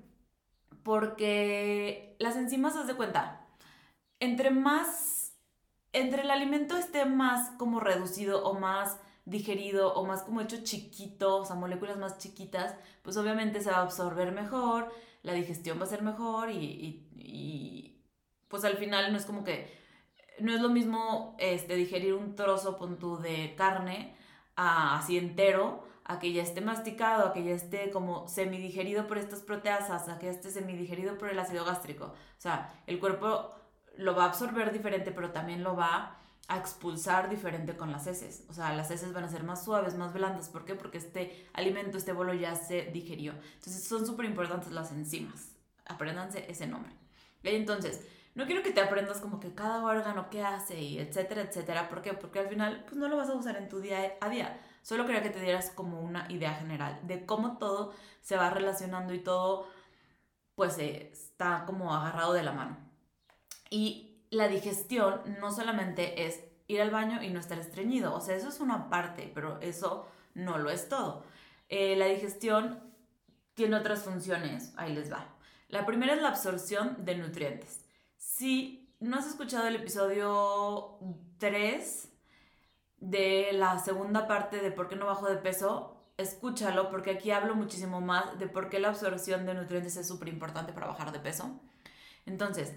Porque 0.84 2.16
las 2.20 2.36
enzimas, 2.36 2.76
haz 2.76 2.88
de 2.88 2.96
cuenta, 2.96 3.46
entre 4.20 4.50
más, 4.50 5.36
entre 5.94 6.24
el 6.24 6.32
alimento 6.32 6.78
esté 6.78 7.06
más 7.06 7.52
como 7.58 7.80
reducido 7.80 8.44
o 8.46 8.60
más 8.60 8.98
digerido 9.26 9.94
o 9.94 10.06
más 10.06 10.24
como 10.24 10.42
hecho 10.42 10.64
chiquito, 10.64 11.38
o 11.38 11.46
sea, 11.46 11.56
moléculas 11.56 11.98
más 11.98 12.18
chiquitas, 12.18 12.76
pues 13.02 13.18
obviamente 13.18 13.62
se 13.62 13.72
va 13.72 13.78
a 13.78 13.82
absorber 13.82 14.32
mejor, 14.32 14.92
la 15.24 15.34
digestión 15.34 15.80
va 15.80 15.84
a 15.84 15.88
ser 15.88 16.02
mejor 16.02 16.50
y, 16.52 17.08
pues 18.48 18.66
al 18.66 18.78
final 18.78 19.12
no 19.12 19.18
es 19.18 19.26
como 19.26 19.44
que, 19.44 19.80
no 20.40 20.54
es 20.54 20.62
lo 20.62 20.70
mismo 20.70 21.36
este, 21.40 21.76
digerir 21.76 22.14
un 22.14 22.36
trozo 22.36 22.78
punto 22.78 23.18
de 23.18 23.54
carne 23.56 24.16
así 24.56 25.18
entero, 25.18 25.84
a 26.04 26.20
que 26.20 26.34
ya 26.34 26.44
esté 26.44 26.62
masticado, 26.62 27.28
a 27.28 27.34
que 27.34 27.44
ya 27.44 27.54
esté 27.54 27.90
como 27.92 28.28
semidigerido 28.28 29.08
por 29.08 29.18
estas 29.18 29.42
proteasas, 29.42 30.10
a 30.10 30.20
que 30.20 30.26
ya 30.26 30.32
esté 30.32 30.50
semidigerido 30.50 31.18
por 31.18 31.30
el 31.30 31.40
ácido 31.40 31.64
gástrico. 31.64 32.06
O 32.06 32.42
sea, 32.42 32.74
el 32.88 33.00
cuerpo 33.00 33.56
lo 33.98 34.16
va 34.16 34.26
a 34.26 34.28
absorber 34.28 34.72
diferente, 34.72 35.12
pero 35.12 35.32
también 35.32 35.64
lo 35.64 35.76
va 35.76 36.18
a 36.48 36.58
expulsar 36.58 37.30
diferente 37.30 37.78
con 37.78 37.92
las 37.92 38.08
heces. 38.08 38.44
O 38.50 38.54
sea, 38.54 38.74
las 38.74 38.92
heces 38.92 39.14
van 39.14 39.24
a 39.24 39.30
ser 39.30 39.44
más 39.44 39.64
suaves, 39.64 39.96
más 39.96 40.14
blandas. 40.14 40.50
¿Por 40.50 40.66
qué? 40.66 40.76
Porque 40.76 40.98
este 40.98 41.48
alimento, 41.54 41.98
este 41.98 42.14
bolo 42.14 42.34
ya 42.34 42.56
se 42.56 42.84
digerió. 42.88 43.34
Entonces 43.56 43.84
son 43.84 44.06
súper 44.06 44.26
importantes 44.26 44.72
las 44.72 44.92
enzimas. 44.92 45.50
Apréndanse 45.86 46.50
ese 46.50 46.68
nombre. 46.68 46.94
Y 47.44 47.50
entonces, 47.50 48.06
no 48.34 48.46
quiero 48.46 48.64
que 48.64 48.72
te 48.72 48.82
aprendas 48.82 49.20
como 49.20 49.40
que 49.40 49.54
cada 49.54 49.84
órgano 49.84 50.30
qué 50.30 50.44
hace 50.44 50.80
y 50.80 51.00
etcétera, 51.00 51.42
etcétera. 51.42 51.90
¿Por 51.90 52.02
qué? 52.02 52.14
Porque 52.14 52.40
al 52.40 52.48
final 52.48 52.84
pues 52.86 52.96
no 52.96 53.08
lo 53.08 53.18
vas 53.18 53.30
a 53.30 53.34
usar 53.34 53.58
en 53.58 53.68
tu 53.68 53.80
día 53.82 54.14
a 54.22 54.30
día. 54.30 54.60
Solo 54.84 55.06
quería 55.06 55.22
que 55.22 55.30
te 55.30 55.42
dieras 55.42 55.70
como 55.72 56.02
una 56.02 56.32
idea 56.32 56.54
general 56.54 57.00
de 57.04 57.26
cómo 57.26 57.58
todo 57.58 57.94
se 58.22 58.38
va 58.38 58.50
relacionando 58.50 59.14
y 59.14 59.20
todo 59.20 59.68
pues 60.56 60.78
está 60.80 61.64
como 61.66 61.94
agarrado 61.94 62.34
de 62.34 62.44
la 62.44 62.54
mano. 62.54 62.78
Y 63.70 64.11
la 64.32 64.48
digestión 64.48 65.22
no 65.40 65.52
solamente 65.52 66.26
es 66.26 66.44
ir 66.68 66.82
al 66.82 66.90
baño 66.90 67.22
y 67.22 67.30
no 67.30 67.40
estar 67.40 67.60
estreñido, 67.60 68.16
o 68.16 68.22
sea, 68.22 68.36
eso 68.36 68.48
es 68.48 68.60
una 68.60 68.90
parte, 68.90 69.30
pero 69.36 69.60
eso 69.62 70.08
no 70.34 70.58
lo 70.58 70.72
es 70.72 70.90
todo. 70.90 71.24
Eh, 71.70 71.96
la 71.98 72.06
digestión 72.06 72.80
tiene 73.54 73.76
otras 73.76 74.04
funciones, 74.04 74.74
ahí 74.78 74.96
les 74.96 75.12
va. 75.12 75.28
La 75.68 75.86
primera 75.86 76.14
es 76.14 76.22
la 76.22 76.30
absorción 76.30 77.06
de 77.06 77.16
nutrientes. 77.16 77.86
Si 78.18 78.90
no 79.00 79.18
has 79.18 79.28
escuchado 79.28 79.68
el 79.68 79.76
episodio 79.76 80.98
3 81.38 82.10
de 82.98 83.50
la 83.54 83.80
segunda 83.80 84.28
parte 84.28 84.62
de 84.62 84.72
por 84.72 84.88
qué 84.88 84.96
no 84.96 85.08
bajo 85.08 85.28
de 85.28 85.38
peso, 85.38 85.98
escúchalo 86.18 86.90
porque 86.90 87.12
aquí 87.12 87.32
hablo 87.32 87.56
muchísimo 87.56 88.00
más 88.00 88.40
de 88.40 88.48
por 88.48 88.70
qué 88.70 88.80
la 88.80 88.90
absorción 88.90 89.46
de 89.46 89.56
nutrientes 89.56 89.98
es 89.98 90.08
súper 90.08 90.30
importante 90.30 90.72
para 90.72 90.88
bajar 90.88 91.12
de 91.12 91.20
peso. 91.20 91.60
Entonces, 92.26 92.74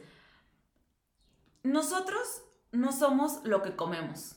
nosotros 1.65 2.43
no 2.73 2.93
somos 2.93 3.41
lo 3.45 3.63
que 3.63 3.75
comemos. 3.75 4.37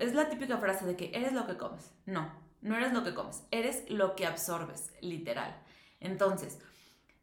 Es 0.00 0.14
la 0.14 0.28
típica 0.28 0.56
frase 0.58 0.86
de 0.86 0.96
que 0.96 1.10
eres 1.12 1.32
lo 1.32 1.46
que 1.46 1.56
comes. 1.56 1.92
No, 2.06 2.32
no 2.62 2.76
eres 2.76 2.92
lo 2.92 3.04
que 3.04 3.14
comes, 3.14 3.44
eres 3.50 3.88
lo 3.90 4.16
que 4.16 4.26
absorbes, 4.26 4.92
literal. 5.00 5.60
Entonces, 6.00 6.58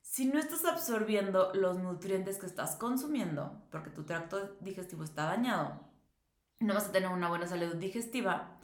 si 0.01 0.25
no 0.25 0.37
estás 0.37 0.65
absorbiendo 0.65 1.51
los 1.53 1.79
nutrientes 1.79 2.37
que 2.37 2.45
estás 2.45 2.75
consumiendo, 2.75 3.61
porque 3.71 3.89
tu 3.89 4.03
tracto 4.03 4.55
digestivo 4.59 5.03
está 5.03 5.25
dañado, 5.25 5.79
no 6.59 6.73
vas 6.73 6.89
a 6.89 6.91
tener 6.91 7.09
una 7.09 7.29
buena 7.29 7.47
salud 7.47 7.75
digestiva. 7.75 8.57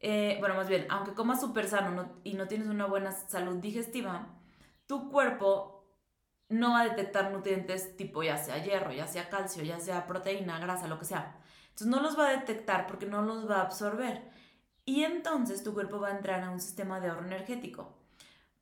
Eh, 0.00 0.36
bueno, 0.40 0.54
más 0.54 0.68
bien, 0.68 0.86
aunque 0.90 1.14
comas 1.14 1.40
súper 1.40 1.68
sano 1.68 2.20
y 2.24 2.34
no 2.34 2.48
tienes 2.48 2.68
una 2.68 2.86
buena 2.86 3.12
salud 3.12 3.56
digestiva, 3.56 4.28
tu 4.86 5.10
cuerpo 5.10 5.75
no 6.48 6.72
va 6.72 6.80
a 6.80 6.88
detectar 6.88 7.32
nutrientes 7.32 7.96
tipo 7.96 8.22
ya 8.22 8.38
sea 8.38 8.62
hierro, 8.62 8.92
ya 8.92 9.06
sea 9.06 9.28
calcio, 9.28 9.62
ya 9.62 9.80
sea 9.80 10.06
proteína, 10.06 10.58
grasa, 10.58 10.86
lo 10.88 10.98
que 10.98 11.04
sea. 11.04 11.36
Entonces 11.68 11.86
no 11.88 12.00
los 12.00 12.18
va 12.18 12.28
a 12.28 12.36
detectar 12.36 12.86
porque 12.86 13.06
no 13.06 13.22
los 13.22 13.50
va 13.50 13.56
a 13.56 13.62
absorber. 13.62 14.30
Y 14.84 15.04
entonces 15.04 15.64
tu 15.64 15.74
cuerpo 15.74 16.00
va 16.00 16.08
a 16.08 16.16
entrar 16.16 16.42
a 16.42 16.50
un 16.50 16.60
sistema 16.60 17.00
de 17.00 17.08
ahorro 17.08 17.26
energético. 17.26 17.98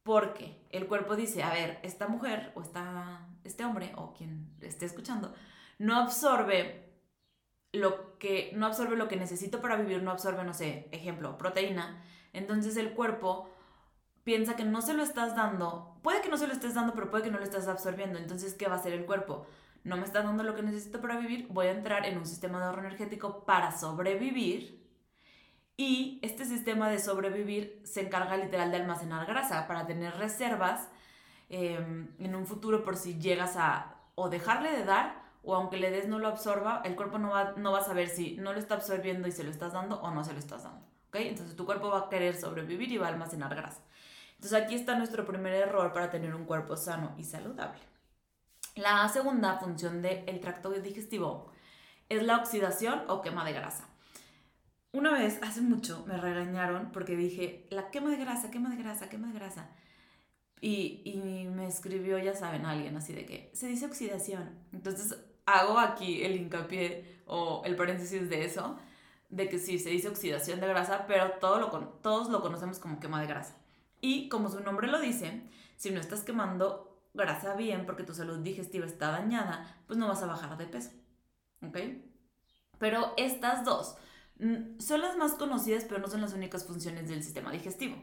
Porque 0.02 0.66
el 0.70 0.86
cuerpo 0.86 1.16
dice, 1.16 1.42
a 1.42 1.52
ver, 1.52 1.78
esta 1.82 2.08
mujer 2.08 2.52
o 2.54 2.62
esta, 2.62 3.26
este 3.44 3.64
hombre 3.64 3.92
o 3.96 4.12
quien 4.12 4.50
esté 4.60 4.86
escuchando, 4.86 5.34
no 5.78 5.96
absorbe 5.96 6.84
lo 7.72 8.18
que 8.18 8.52
no 8.54 8.66
absorbe 8.66 8.96
lo 8.96 9.08
que 9.08 9.16
necesito 9.16 9.60
para 9.60 9.76
vivir, 9.76 10.02
no 10.02 10.10
absorbe, 10.10 10.44
no 10.44 10.54
sé, 10.54 10.88
ejemplo, 10.92 11.36
proteína. 11.38 12.02
Entonces 12.32 12.76
el 12.76 12.92
cuerpo 12.92 13.50
piensa 14.24 14.56
que 14.56 14.64
no 14.64 14.82
se 14.82 14.94
lo 14.94 15.02
estás 15.02 15.36
dando, 15.36 15.93
puede 16.04 16.20
que 16.20 16.28
no 16.28 16.36
se 16.36 16.46
lo 16.46 16.52
estés 16.52 16.74
dando, 16.74 16.94
pero 16.94 17.10
puede 17.10 17.24
que 17.24 17.30
no 17.30 17.38
lo 17.38 17.44
estás 17.44 17.66
absorbiendo. 17.66 18.18
Entonces, 18.18 18.52
¿qué 18.54 18.68
va 18.68 18.74
a 18.74 18.78
hacer 18.78 18.92
el 18.92 19.06
cuerpo? 19.06 19.46
No 19.82 19.96
me 19.96 20.04
está 20.04 20.22
dando 20.22 20.44
lo 20.44 20.54
que 20.54 20.62
necesito 20.62 21.00
para 21.00 21.18
vivir, 21.18 21.48
voy 21.48 21.66
a 21.66 21.72
entrar 21.72 22.06
en 22.06 22.18
un 22.18 22.26
sistema 22.26 22.58
de 22.58 22.66
ahorro 22.66 22.80
energético 22.80 23.44
para 23.44 23.76
sobrevivir. 23.76 24.84
Y 25.76 26.20
este 26.22 26.44
sistema 26.44 26.88
de 26.88 27.00
sobrevivir 27.00 27.80
se 27.84 28.02
encarga 28.02 28.36
literal 28.36 28.70
de 28.70 28.76
almacenar 28.76 29.26
grasa 29.26 29.66
para 29.66 29.86
tener 29.86 30.14
reservas 30.16 30.88
em, 31.48 32.14
en 32.18 32.34
un 32.36 32.46
futuro 32.46 32.84
por 32.84 32.96
si 32.96 33.18
llegas 33.18 33.56
a 33.56 33.96
o 34.14 34.28
dejarle 34.28 34.70
de 34.70 34.84
dar 34.84 35.24
o 35.42 35.54
aunque 35.54 35.78
le 35.78 35.90
des 35.90 36.06
no 36.06 36.18
lo 36.18 36.28
absorba, 36.28 36.80
el 36.84 36.94
cuerpo 36.94 37.18
no 37.18 37.30
va, 37.30 37.54
no 37.56 37.72
va 37.72 37.80
a 37.80 37.84
saber 37.84 38.08
si 38.08 38.36
no 38.36 38.52
lo 38.52 38.58
está 38.58 38.74
absorbiendo 38.74 39.26
y 39.26 39.32
se 39.32 39.42
lo 39.42 39.50
estás 39.50 39.72
dando 39.72 40.00
o 40.00 40.10
no 40.10 40.22
se 40.22 40.32
lo 40.32 40.38
estás 40.38 40.62
dando. 40.62 40.86
¿ok? 41.08 41.16
Entonces 41.16 41.56
tu 41.56 41.66
cuerpo 41.66 41.90
va 41.90 42.00
a 42.00 42.08
querer 42.08 42.36
sobrevivir 42.36 42.92
y 42.92 42.98
va 42.98 43.06
a 43.06 43.10
almacenar 43.10 43.54
grasa. 43.54 43.82
Entonces 44.44 44.62
aquí 44.62 44.74
está 44.74 44.94
nuestro 44.98 45.24
primer 45.24 45.54
error 45.54 45.90
para 45.94 46.10
tener 46.10 46.34
un 46.34 46.44
cuerpo 46.44 46.76
sano 46.76 47.14
y 47.16 47.24
saludable. 47.24 47.80
La 48.76 49.08
segunda 49.08 49.56
función 49.56 50.02
del 50.02 50.38
tracto 50.40 50.68
digestivo 50.68 51.50
es 52.10 52.22
la 52.22 52.36
oxidación 52.36 53.04
o 53.08 53.22
quema 53.22 53.42
de 53.46 53.54
grasa. 53.54 53.88
Una 54.92 55.14
vez, 55.14 55.38
hace 55.42 55.62
mucho, 55.62 56.04
me 56.06 56.18
regañaron 56.18 56.92
porque 56.92 57.16
dije, 57.16 57.66
la 57.70 57.90
quema 57.90 58.10
de 58.10 58.18
grasa, 58.18 58.50
quema 58.50 58.68
de 58.68 58.76
grasa, 58.76 59.08
quema 59.08 59.28
de 59.28 59.32
grasa. 59.32 59.70
Y, 60.60 61.00
y 61.06 61.46
me 61.46 61.66
escribió, 61.66 62.18
ya 62.18 62.34
saben, 62.34 62.66
alguien 62.66 62.98
así 62.98 63.14
de 63.14 63.24
que 63.24 63.50
se 63.54 63.66
dice 63.66 63.86
oxidación. 63.86 64.50
Entonces 64.74 65.18
hago 65.46 65.78
aquí 65.78 66.22
el 66.22 66.36
hincapié 66.36 67.22
o 67.24 67.62
el 67.64 67.76
paréntesis 67.76 68.28
de 68.28 68.44
eso, 68.44 68.76
de 69.30 69.48
que 69.48 69.58
sí, 69.58 69.78
se 69.78 69.88
dice 69.88 70.08
oxidación 70.08 70.60
de 70.60 70.68
grasa, 70.68 71.06
pero 71.06 71.30
todo 71.40 71.58
lo, 71.60 71.70
todos 72.02 72.28
lo 72.28 72.42
conocemos 72.42 72.78
como 72.78 73.00
quema 73.00 73.22
de 73.22 73.26
grasa. 73.26 73.63
Y 74.04 74.28
como 74.28 74.50
su 74.50 74.60
nombre 74.60 74.86
lo 74.86 75.00
dice, 75.00 75.40
si 75.76 75.90
no 75.90 75.98
estás 75.98 76.24
quemando 76.24 77.08
grasa 77.14 77.54
bien 77.54 77.86
porque 77.86 78.02
tu 78.02 78.12
salud 78.12 78.40
digestiva 78.40 78.84
está 78.84 79.10
dañada, 79.10 79.82
pues 79.86 79.98
no 79.98 80.08
vas 80.08 80.22
a 80.22 80.26
bajar 80.26 80.58
de 80.58 80.66
peso. 80.66 80.90
¿Ok? 81.66 81.78
Pero 82.78 83.14
estas 83.16 83.64
dos 83.64 83.96
mm, 84.40 84.78
son 84.78 85.00
las 85.00 85.16
más 85.16 85.32
conocidas, 85.36 85.84
pero 85.84 86.00
no 86.00 86.08
son 86.08 86.20
las 86.20 86.34
únicas 86.34 86.66
funciones 86.66 87.08
del 87.08 87.22
sistema 87.22 87.50
digestivo. 87.50 87.96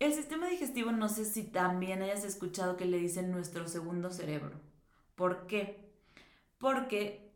El 0.00 0.12
sistema 0.12 0.48
digestivo, 0.48 0.92
no 0.92 1.08
sé 1.08 1.24
si 1.24 1.44
también 1.44 2.02
hayas 2.02 2.24
escuchado 2.24 2.76
que 2.76 2.84
le 2.84 2.98
dicen 2.98 3.30
nuestro 3.30 3.68
segundo 3.68 4.10
cerebro. 4.10 4.60
¿Por 5.14 5.46
qué? 5.46 5.94
Porque 6.58 7.32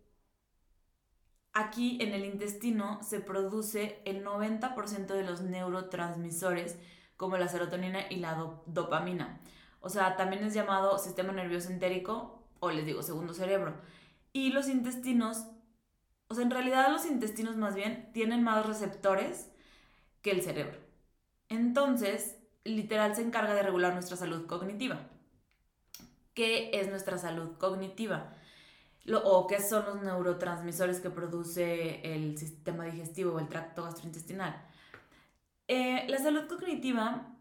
aquí 1.54 1.97
en 2.02 2.12
el 2.12 2.26
intestino 2.26 3.02
se 3.02 3.21
produce 3.21 4.02
el 4.04 4.23
90% 4.23 5.06
de 5.06 5.23
los 5.23 5.40
neurotransmisores 5.40 6.76
como 7.16 7.37
la 7.37 7.49
serotonina 7.49 8.00
y 8.11 8.16
la 8.16 8.35
dopamina. 8.66 9.40
O 9.80 9.88
sea, 9.88 10.16
también 10.16 10.44
es 10.44 10.54
llamado 10.54 10.99
sistema 10.99 11.33
nervioso 11.33 11.71
entérico 11.71 12.42
o 12.61 12.71
les 12.71 12.87
digo 12.87 13.02
segundo 13.02 13.35
cerebro. 13.35 13.75
Y 14.33 14.50
los 14.50 14.68
intestinos, 14.68 15.44
o 16.28 16.35
sea, 16.35 16.44
en 16.44 16.50
realidad 16.50 16.90
los 16.90 17.06
intestinos 17.06 17.56
más 17.56 17.75
bien 17.75 18.11
tienen 18.12 18.42
más 18.42 18.66
receptores 18.66 19.50
que 20.23 20.30
el 20.30 20.42
cerebro. 20.42 20.78
Entonces, 21.49 22.38
literal 22.64 23.14
se 23.14 23.23
encarga 23.23 23.54
de 23.54 23.62
regular 23.62 23.92
nuestra 23.92 24.16
salud 24.16 24.47
cognitiva. 24.47 25.00
¿Qué 26.33 26.71
es 26.73 26.88
nuestra 26.88 27.18
salud 27.18 27.56
cognitiva? 27.59 28.33
o 29.12 29.47
qué 29.47 29.61
son 29.61 29.85
los 29.85 30.02
neurotransmisores 30.02 31.00
que 31.00 31.11
produce 31.11 32.00
el 32.14 32.38
sistema 32.38 32.87
digestivo 32.87 33.35
o 33.35 33.38
el 33.38 33.49
tracto 33.49 33.85
gastrointestinal. 33.85 34.64
Eh, 35.68 36.06
la 36.09 36.18
salud 36.18 36.47
cognitiva 36.47 37.35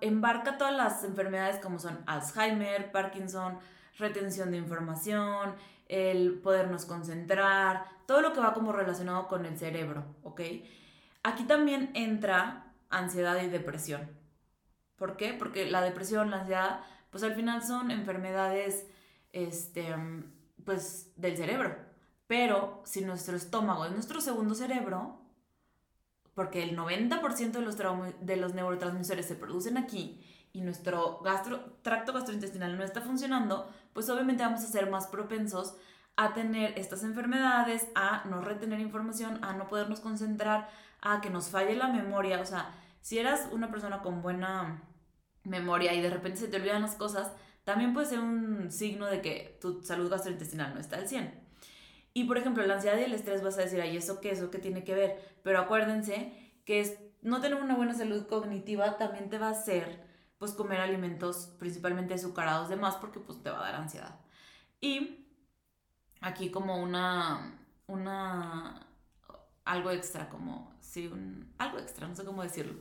embarca 0.00 0.58
todas 0.58 0.74
las 0.74 1.04
enfermedades 1.04 1.58
como 1.58 1.78
son 1.78 2.02
Alzheimer, 2.06 2.92
Parkinson, 2.92 3.58
retención 3.98 4.50
de 4.50 4.58
información, 4.58 5.54
el 5.88 6.38
podernos 6.40 6.84
concentrar, 6.84 7.86
todo 8.06 8.20
lo 8.20 8.32
que 8.32 8.40
va 8.40 8.52
como 8.52 8.72
relacionado 8.72 9.28
con 9.28 9.46
el 9.46 9.58
cerebro, 9.58 10.04
¿ok? 10.22 10.40
Aquí 11.22 11.44
también 11.44 11.90
entra 11.94 12.72
ansiedad 12.90 13.42
y 13.42 13.48
depresión. 13.48 14.10
¿Por 14.96 15.16
qué? 15.16 15.34
Porque 15.34 15.70
la 15.70 15.80
depresión, 15.80 16.30
la 16.30 16.40
ansiedad, 16.40 16.80
pues 17.10 17.24
al 17.24 17.34
final 17.34 17.62
son 17.62 17.90
enfermedades, 17.90 18.86
este, 19.32 19.94
pues 20.64 21.12
del 21.16 21.36
cerebro. 21.36 21.76
Pero 22.26 22.82
si 22.84 23.04
nuestro 23.04 23.36
estómago 23.36 23.86
es 23.86 23.92
nuestro 23.92 24.20
segundo 24.20 24.54
cerebro, 24.54 25.23
porque 26.34 26.62
el 26.62 26.76
90% 26.76 27.52
de 28.20 28.36
los, 28.36 28.54
neurotransmisores 28.54 29.26
se 29.26 29.34
producen 29.34 29.76
aquí 29.76 30.20
y 30.52 30.60
nuestro 30.60 31.20
tracto 31.82 32.12
gastrointestinal 32.12 32.76
no 32.76 32.84
está 32.84 33.00
funcionando, 33.00 33.68
pues 33.92 34.08
obviamente 34.08 34.42
vamos 34.42 34.62
a 34.62 34.66
ser 34.66 34.90
más 34.90 35.06
propensos 35.06 35.76
a 36.16 36.32
tener 36.32 36.78
estas 36.78 37.02
enfermedades, 37.02 37.88
a 37.94 38.24
no 38.26 38.40
retener 38.40 38.80
información, 38.80 39.42
a 39.42 39.52
no 39.54 39.66
podernos 39.66 40.00
concentrar, 40.00 40.68
a 41.00 41.20
que 41.20 41.30
nos 41.30 41.48
falle 41.48 41.74
la 41.74 41.88
memoria. 41.88 42.40
O 42.40 42.46
sea, 42.46 42.72
si 43.00 43.18
eras 43.18 43.48
una 43.50 43.70
persona 43.70 44.00
con 44.00 44.22
buena 44.22 44.82
memoria 45.42 45.92
y 45.92 46.00
de 46.00 46.10
repente 46.10 46.38
se 46.38 46.48
te 46.48 46.56
olvidan 46.56 46.82
las 46.82 46.94
cosas, 46.94 47.32
también 47.64 47.92
puede 47.92 48.06
ser 48.06 48.20
un 48.20 48.70
signo 48.70 49.06
de 49.06 49.20
que 49.20 49.58
tu 49.60 49.82
salud 49.82 50.10
gastrointestinal 50.10 50.74
no 50.74 50.80
está 50.80 50.96
al 50.96 51.08
100. 51.08 51.43
Y 52.14 52.24
por 52.24 52.38
ejemplo, 52.38 52.64
la 52.64 52.74
ansiedad 52.74 52.96
y 52.96 53.02
el 53.02 53.12
estrés 53.12 53.42
vas 53.42 53.58
a 53.58 53.62
decir, 53.62 53.80
ay, 53.80 53.96
¿eso 53.96 54.20
qué? 54.20 54.30
¿Eso 54.30 54.50
qué 54.50 54.58
tiene 54.58 54.84
que 54.84 54.94
ver? 54.94 55.36
Pero 55.42 55.58
acuérdense 55.58 56.32
que 56.64 56.80
es, 56.80 56.96
no 57.22 57.40
tener 57.40 57.60
una 57.60 57.74
buena 57.74 57.92
salud 57.92 58.26
cognitiva 58.26 58.96
también 58.96 59.28
te 59.28 59.38
va 59.38 59.48
a 59.48 59.50
hacer 59.50 60.04
pues 60.38 60.52
comer 60.52 60.80
alimentos 60.80 61.54
principalmente 61.58 62.14
azucarados 62.14 62.68
de 62.68 62.76
más 62.76 62.96
porque 62.96 63.18
pues 63.18 63.42
te 63.42 63.50
va 63.50 63.58
a 63.58 63.72
dar 63.72 63.74
ansiedad. 63.74 64.20
Y 64.80 65.26
aquí 66.20 66.50
como 66.50 66.80
una, 66.80 67.58
una, 67.86 68.86
algo 69.64 69.90
extra, 69.90 70.28
como, 70.28 70.72
sí, 70.80 71.08
un, 71.08 71.52
algo 71.58 71.78
extra, 71.78 72.06
no 72.06 72.14
sé 72.14 72.24
cómo 72.24 72.42
decirlo. 72.42 72.74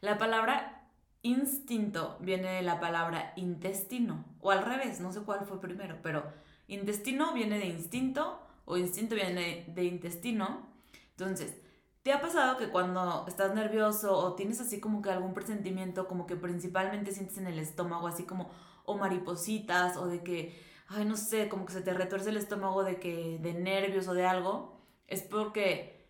La 0.00 0.18
palabra 0.18 0.88
instinto 1.22 2.16
viene 2.20 2.54
de 2.54 2.62
la 2.62 2.80
palabra 2.80 3.34
intestino, 3.36 4.24
o 4.40 4.50
al 4.50 4.64
revés, 4.64 5.00
no 5.00 5.12
sé 5.12 5.20
cuál 5.20 5.44
fue 5.46 5.60
primero, 5.60 5.98
pero 6.02 6.24
intestino 6.66 7.34
viene 7.34 7.58
de 7.58 7.66
instinto 7.66 8.46
o 8.70 8.76
instinto 8.76 9.14
viene 9.14 9.64
de 9.68 9.84
intestino. 9.84 10.66
Entonces, 11.10 11.56
¿te 12.02 12.12
ha 12.12 12.20
pasado 12.20 12.56
que 12.56 12.70
cuando 12.70 13.24
estás 13.28 13.54
nervioso 13.54 14.16
o 14.16 14.34
tienes 14.34 14.60
así 14.60 14.80
como 14.80 15.02
que 15.02 15.10
algún 15.10 15.34
presentimiento, 15.34 16.08
como 16.08 16.26
que 16.26 16.36
principalmente 16.36 17.12
sientes 17.12 17.38
en 17.38 17.46
el 17.46 17.58
estómago 17.58 18.06
así 18.06 18.24
como 18.24 18.50
o 18.84 18.96
maripositas 18.96 19.96
o 19.96 20.06
de 20.06 20.22
que, 20.22 20.58
ay, 20.88 21.04
no 21.04 21.16
sé, 21.16 21.48
como 21.48 21.66
que 21.66 21.72
se 21.72 21.82
te 21.82 21.92
retuerce 21.94 22.30
el 22.30 22.36
estómago 22.36 22.84
de 22.84 22.98
que 22.98 23.38
de 23.40 23.54
nervios 23.54 24.08
o 24.08 24.14
de 24.14 24.26
algo? 24.26 24.80
Es 25.06 25.22
porque 25.22 26.08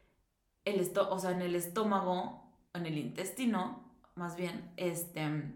el 0.64 0.80
esto 0.80 1.08
o 1.10 1.18
sea, 1.18 1.32
en 1.32 1.42
el 1.42 1.54
estómago, 1.56 2.44
en 2.74 2.86
el 2.86 2.98
intestino, 2.98 3.84
más 4.14 4.36
bien, 4.36 4.72
este 4.76 5.54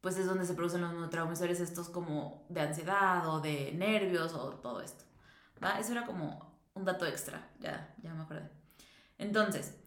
pues 0.00 0.16
es 0.16 0.26
donde 0.26 0.46
se 0.46 0.54
producen 0.54 0.80
los 0.80 0.92
neurotransmisores 0.92 1.60
estos 1.60 1.88
como 1.90 2.44
de 2.48 2.62
ansiedad 2.62 3.28
o 3.28 3.40
de 3.40 3.72
nervios 3.72 4.32
o 4.34 4.50
todo 4.54 4.80
esto. 4.80 5.04
Eso 5.78 5.92
era 5.92 6.04
como 6.04 6.50
un 6.74 6.84
dato 6.84 7.06
extra, 7.06 7.48
ya, 7.60 7.94
ya 8.02 8.14
me 8.14 8.22
acordé. 8.22 8.48
Entonces, 9.18 9.78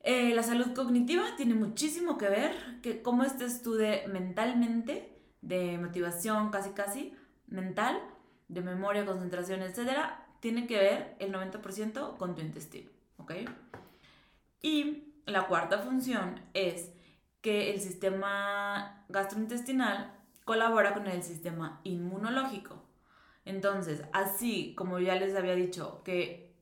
eh, 0.00 0.34
la 0.34 0.42
salud 0.42 0.74
cognitiva 0.74 1.36
tiene 1.36 1.54
muchísimo 1.54 2.18
que 2.18 2.28
ver 2.28 2.80
que 2.82 3.02
cómo 3.02 3.22
estés 3.22 3.62
tú 3.62 3.74
de 3.74 4.04
mentalmente, 4.08 5.18
de 5.42 5.78
motivación 5.78 6.50
casi 6.50 6.70
casi, 6.70 7.14
mental, 7.46 8.00
de 8.48 8.60
memoria, 8.62 9.06
concentración, 9.06 9.62
etcétera, 9.62 10.26
tiene 10.40 10.66
que 10.66 10.78
ver 10.78 11.16
el 11.18 11.32
90% 11.32 12.16
con 12.16 12.34
tu 12.34 12.40
intestino, 12.40 12.90
¿ok? 13.18 13.32
Y 14.62 15.14
la 15.26 15.46
cuarta 15.46 15.78
función 15.78 16.40
es 16.54 16.90
que 17.40 17.72
el 17.72 17.80
sistema 17.80 19.04
gastrointestinal 19.08 20.12
colabora 20.44 20.94
con 20.94 21.06
el 21.06 21.22
sistema 21.22 21.80
inmunológico. 21.84 22.79
Entonces, 23.50 24.04
así 24.12 24.74
como 24.76 25.00
ya 25.00 25.16
les 25.16 25.34
había 25.34 25.56
dicho 25.56 26.02
que 26.04 26.54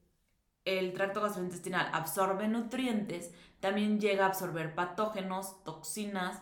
el 0.65 0.95
tracto 0.95 1.21
gastrointestinal 1.21 1.91
absorbe 1.93 2.49
nutrientes, 2.49 3.31
también 3.61 4.01
llega 4.01 4.25
a 4.25 4.29
absorber 4.29 4.75
patógenos, 4.75 5.63
toxinas, 5.65 6.41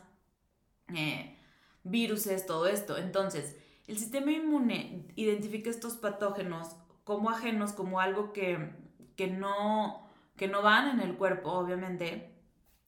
eh, 0.94 1.36
viruses, 1.82 2.46
todo 2.46 2.68
esto. 2.68 2.96
Entonces, 2.96 3.56
el 3.88 3.98
sistema 3.98 4.30
inmune 4.30 5.08
identifica 5.16 5.68
estos 5.68 5.96
patógenos 5.96 6.76
como 7.02 7.30
ajenos, 7.30 7.72
como 7.72 7.98
algo 7.98 8.32
que, 8.32 8.70
que, 9.16 9.26
no, 9.26 10.08
que 10.36 10.46
no 10.46 10.62
van 10.62 10.88
en 10.90 11.00
el 11.00 11.16
cuerpo, 11.16 11.50
obviamente. 11.50 12.32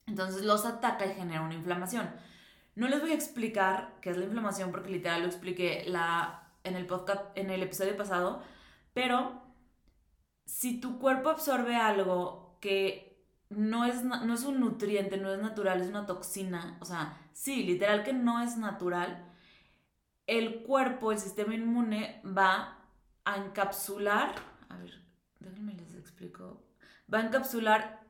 Entonces 0.07 0.43
los 0.43 0.65
ataca 0.65 1.05
y 1.05 1.13
genera 1.13 1.41
una 1.41 1.55
inflamación. 1.55 2.09
No 2.75 2.87
les 2.87 3.01
voy 3.01 3.11
a 3.11 3.15
explicar 3.15 3.97
qué 4.01 4.11
es 4.11 4.17
la 4.17 4.23
inflamación 4.23 4.71
porque 4.71 4.91
literal 4.91 5.21
lo 5.21 5.27
expliqué 5.27 5.83
la, 5.87 6.48
en, 6.63 6.75
el 6.75 6.85
podcast, 6.85 7.21
en 7.35 7.49
el 7.49 7.63
episodio 7.63 7.95
pasado, 7.97 8.41
pero 8.93 9.41
si 10.45 10.79
tu 10.79 10.99
cuerpo 10.99 11.29
absorbe 11.29 11.75
algo 11.75 12.57
que 12.59 13.25
no 13.49 13.85
es, 13.85 14.03
no 14.03 14.33
es 14.33 14.43
un 14.43 14.59
nutriente, 14.59 15.17
no 15.17 15.33
es 15.33 15.41
natural, 15.41 15.81
es 15.81 15.87
una 15.87 16.05
toxina, 16.05 16.77
o 16.81 16.85
sea, 16.85 17.17
sí, 17.33 17.63
literal 17.63 18.03
que 18.03 18.13
no 18.13 18.41
es 18.41 18.57
natural, 18.57 19.25
el 20.27 20.61
cuerpo, 20.61 21.11
el 21.11 21.19
sistema 21.19 21.55
inmune 21.55 22.21
va 22.25 22.77
a 23.25 23.37
encapsular, 23.37 24.35
a 24.69 24.77
ver, 24.77 25.01
déjenme 25.39 25.73
les 25.73 25.95
explico, 25.95 26.63
va 27.11 27.19
a 27.19 27.25
encapsular 27.25 28.01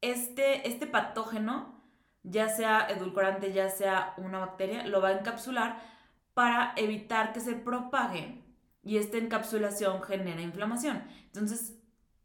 este, 0.00 0.66
este 0.68 0.86
patógeno, 0.86 1.82
ya 2.22 2.48
sea 2.48 2.88
edulcorante, 2.88 3.52
ya 3.52 3.68
sea 3.68 4.14
una 4.16 4.38
bacteria, 4.38 4.86
lo 4.86 5.00
va 5.00 5.08
a 5.08 5.18
encapsular 5.18 5.95
para 6.36 6.74
evitar 6.76 7.32
que 7.32 7.40
se 7.40 7.54
propague 7.54 8.44
y 8.82 8.98
esta 8.98 9.16
encapsulación 9.16 10.02
genera 10.02 10.42
inflamación. 10.42 11.02
Entonces, 11.24 11.78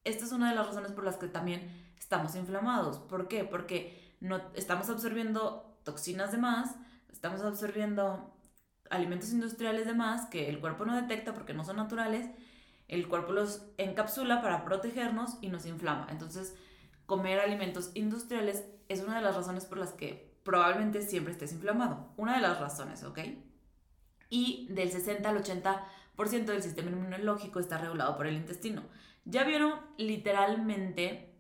esta 0.03 0.25
es 0.25 0.33
una 0.33 0.49
de 0.49 0.55
las 0.57 0.67
razones 0.67 0.91
por 0.91 1.05
las 1.05 1.15
que 1.15 1.29
también 1.29 1.71
estamos 1.97 2.35
inflamados. 2.35 2.99
¿Por 2.99 3.29
qué? 3.29 3.45
Porque 3.45 4.17
no, 4.19 4.41
estamos 4.53 4.89
absorbiendo 4.89 5.79
toxinas 5.85 6.33
de 6.33 6.39
más, 6.39 6.75
estamos 7.09 7.39
absorbiendo 7.41 8.35
alimentos 8.89 9.31
industriales 9.31 9.85
de 9.85 9.93
más 9.93 10.25
que 10.25 10.49
el 10.49 10.59
cuerpo 10.59 10.83
no 10.83 10.93
detecta 10.93 11.33
porque 11.33 11.53
no 11.53 11.63
son 11.63 11.77
naturales, 11.77 12.29
el 12.89 13.07
cuerpo 13.07 13.31
los 13.31 13.63
encapsula 13.77 14.41
para 14.41 14.65
protegernos 14.65 15.37
y 15.39 15.47
nos 15.47 15.65
inflama. 15.65 16.07
Entonces, 16.09 16.53
comer 17.05 17.39
alimentos 17.39 17.91
industriales 17.93 18.65
es 18.89 18.99
una 18.99 19.15
de 19.15 19.21
las 19.21 19.37
razones 19.37 19.63
por 19.63 19.77
las 19.77 19.93
que 19.93 20.37
probablemente 20.43 21.01
siempre 21.01 21.31
estés 21.31 21.53
inflamado. 21.53 22.11
Una 22.17 22.35
de 22.35 22.41
las 22.41 22.59
razones, 22.59 23.05
¿ok? 23.05 23.19
Y 24.31 24.67
del 24.71 24.91
60 24.91 25.29
al 25.29 25.43
80% 25.43 26.45
del 26.45 26.63
sistema 26.63 26.89
inmunológico 26.89 27.59
está 27.59 27.77
regulado 27.77 28.17
por 28.17 28.25
el 28.25 28.33
intestino. 28.33 28.81
Ya 29.25 29.43
vieron 29.43 29.79
literalmente 29.97 31.35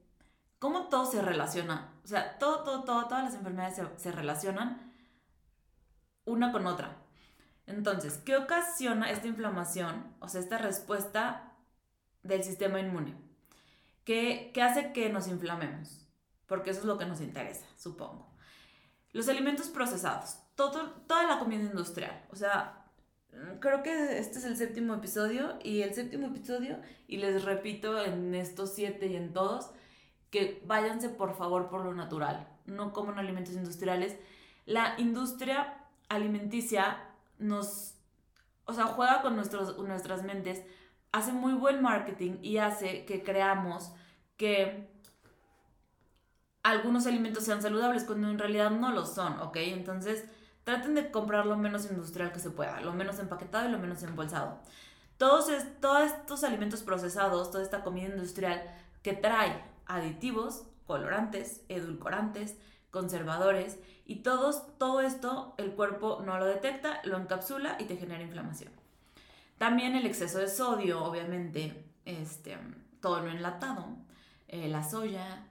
cómo 0.59 0.89
todo 0.89 1.09
se 1.09 1.23
relaciona. 1.23 1.95
O 2.03 2.07
sea, 2.07 2.37
todo, 2.37 2.63
todo, 2.63 2.83
todo, 2.83 3.07
todas 3.07 3.23
las 3.23 3.33
enfermedades 3.33 3.77
se, 3.77 3.87
se 3.97 4.11
relacionan 4.11 4.93
una 6.25 6.51
con 6.51 6.67
otra. 6.67 6.97
Entonces, 7.65 8.19
¿qué 8.19 8.37
ocasiona 8.37 9.09
esta 9.09 9.27
inflamación? 9.27 10.13
O 10.19 10.27
sea, 10.27 10.41
esta 10.41 10.59
respuesta 10.59 11.53
del 12.23 12.43
sistema 12.43 12.79
inmune. 12.79 13.15
¿Qué, 14.03 14.51
hace 14.61 14.93
que 14.93 15.09
nos 15.09 15.27
inflamemos? 15.27 16.07
Porque 16.47 16.71
eso 16.71 16.81
es 16.81 16.85
lo 16.85 16.97
que 16.97 17.05
nos 17.05 17.21
interesa, 17.21 17.65
supongo. 17.77 18.29
Los 19.13 19.27
alimentos 19.29 19.69
procesados, 19.69 20.39
todo, 20.55 20.91
toda 21.07 21.23
la 21.23 21.39
comida 21.39 21.61
industrial. 21.61 22.25
O 22.31 22.35
sea, 22.35 22.80
creo 23.59 23.83
que 23.83 24.17
este 24.17 24.39
es 24.39 24.45
el 24.45 24.57
séptimo 24.57 24.95
episodio 24.95 25.57
y 25.63 25.81
el 25.81 25.93
séptimo 25.93 26.27
episodio, 26.27 26.77
y 27.07 27.17
les 27.17 27.43
repito 27.43 28.03
en 28.03 28.35
estos 28.35 28.73
siete 28.73 29.07
y 29.07 29.15
en 29.15 29.33
todos, 29.33 29.71
que 30.29 30.61
váyanse 30.65 31.09
por 31.09 31.35
favor 31.35 31.69
por 31.69 31.83
lo 31.83 31.93
natural, 31.93 32.47
no 32.65 32.93
coman 32.93 33.19
alimentos 33.19 33.55
industriales. 33.55 34.17
La 34.65 34.95
industria 34.97 35.77
alimenticia 36.09 36.97
nos, 37.37 37.95
o 38.65 38.73
sea, 38.73 38.85
juega 38.85 39.21
con 39.21 39.35
nuestros, 39.35 39.77
nuestras 39.79 40.23
mentes, 40.23 40.63
hace 41.11 41.33
muy 41.33 41.53
buen 41.53 41.81
marketing 41.81 42.37
y 42.41 42.57
hace 42.57 43.05
que 43.05 43.23
creamos 43.23 43.91
que 44.37 44.89
algunos 46.63 47.07
alimentos 47.07 47.43
sean 47.43 47.61
saludables 47.61 48.03
cuando 48.03 48.29
en 48.29 48.39
realidad 48.39 48.71
no 48.71 48.91
lo 48.91 49.05
son, 49.05 49.39
¿ok? 49.39 49.57
Entonces, 49.57 50.25
traten 50.63 50.95
de 50.95 51.11
comprar 51.11 51.45
lo 51.45 51.57
menos 51.57 51.89
industrial 51.89 52.31
que 52.31 52.39
se 52.39 52.51
pueda, 52.51 52.81
lo 52.81 52.93
menos 52.93 53.19
empaquetado 53.19 53.67
y 53.67 53.71
lo 53.71 53.79
menos 53.79 54.03
embolsado. 54.03 54.59
Todos, 55.17 55.49
estos 55.49 56.43
alimentos 56.43 56.81
procesados, 56.81 57.51
toda 57.51 57.63
esta 57.63 57.83
comida 57.83 58.07
industrial 58.07 58.63
que 59.03 59.13
trae 59.13 59.63
aditivos, 59.85 60.63
colorantes, 60.87 61.61
edulcorantes, 61.69 62.57
conservadores 62.89 63.77
y 64.05 64.23
todos, 64.23 64.77
todo 64.77 65.01
esto 65.01 65.53
el 65.57 65.73
cuerpo 65.73 66.21
no 66.25 66.37
lo 66.39 66.45
detecta, 66.45 67.01
lo 67.03 67.17
encapsula 67.17 67.77
y 67.79 67.85
te 67.85 67.97
genera 67.97 68.23
inflamación. 68.23 68.73
También 69.57 69.95
el 69.95 70.07
exceso 70.07 70.39
de 70.39 70.47
sodio, 70.47 71.03
obviamente, 71.03 71.85
este, 72.05 72.57
todo 72.99 73.21
lo 73.21 73.29
enlatado, 73.29 73.89
eh, 74.47 74.67
la 74.67 74.83
soya 74.83 75.45